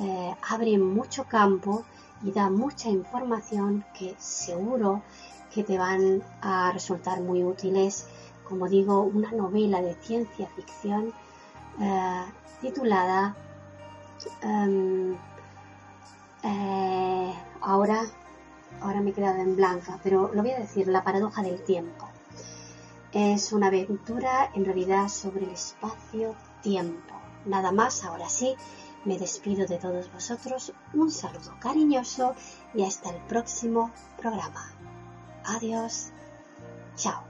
eh, 0.00 0.34
abre 0.48 0.78
mucho 0.78 1.24
campo 1.24 1.84
y 2.22 2.32
da 2.32 2.50
mucha 2.50 2.88
información 2.88 3.84
que 3.98 4.14
seguro 4.18 5.02
que 5.52 5.64
te 5.64 5.78
van 5.78 6.22
a 6.40 6.72
resultar 6.72 7.20
muy 7.20 7.44
útiles. 7.44 8.06
Como 8.48 8.68
digo, 8.68 9.02
una 9.02 9.32
novela 9.32 9.80
de 9.82 9.94
ciencia 9.94 10.46
ficción 10.54 11.12
eh, 11.80 12.24
titulada 12.60 13.36
em, 14.42 15.16
eh, 16.42 17.34
ahora, 17.60 18.02
ahora 18.80 19.00
me 19.00 19.10
he 19.10 19.12
quedado 19.12 19.40
en 19.40 19.56
blanca, 19.56 19.98
pero 20.02 20.30
lo 20.32 20.42
voy 20.42 20.52
a 20.52 20.60
decir, 20.60 20.86
La 20.88 21.02
paradoja 21.02 21.42
del 21.42 21.62
tiempo. 21.62 22.08
Es 23.12 23.52
una 23.52 23.68
aventura 23.68 24.50
en 24.54 24.64
realidad 24.64 25.08
sobre 25.08 25.44
el 25.44 25.50
espacio 25.50 26.34
tiempo. 26.62 27.14
Nada 27.46 27.72
más, 27.72 28.04
ahora 28.04 28.28
sí, 28.28 28.54
me 29.06 29.18
despido 29.18 29.66
de 29.66 29.78
todos 29.78 30.12
vosotros, 30.12 30.72
un 30.92 31.10
saludo 31.10 31.56
cariñoso 31.60 32.34
y 32.74 32.82
hasta 32.82 33.10
el 33.10 33.20
próximo 33.22 33.90
programa. 34.18 34.72
Adiós. 35.44 36.10
Chao. 36.96 37.25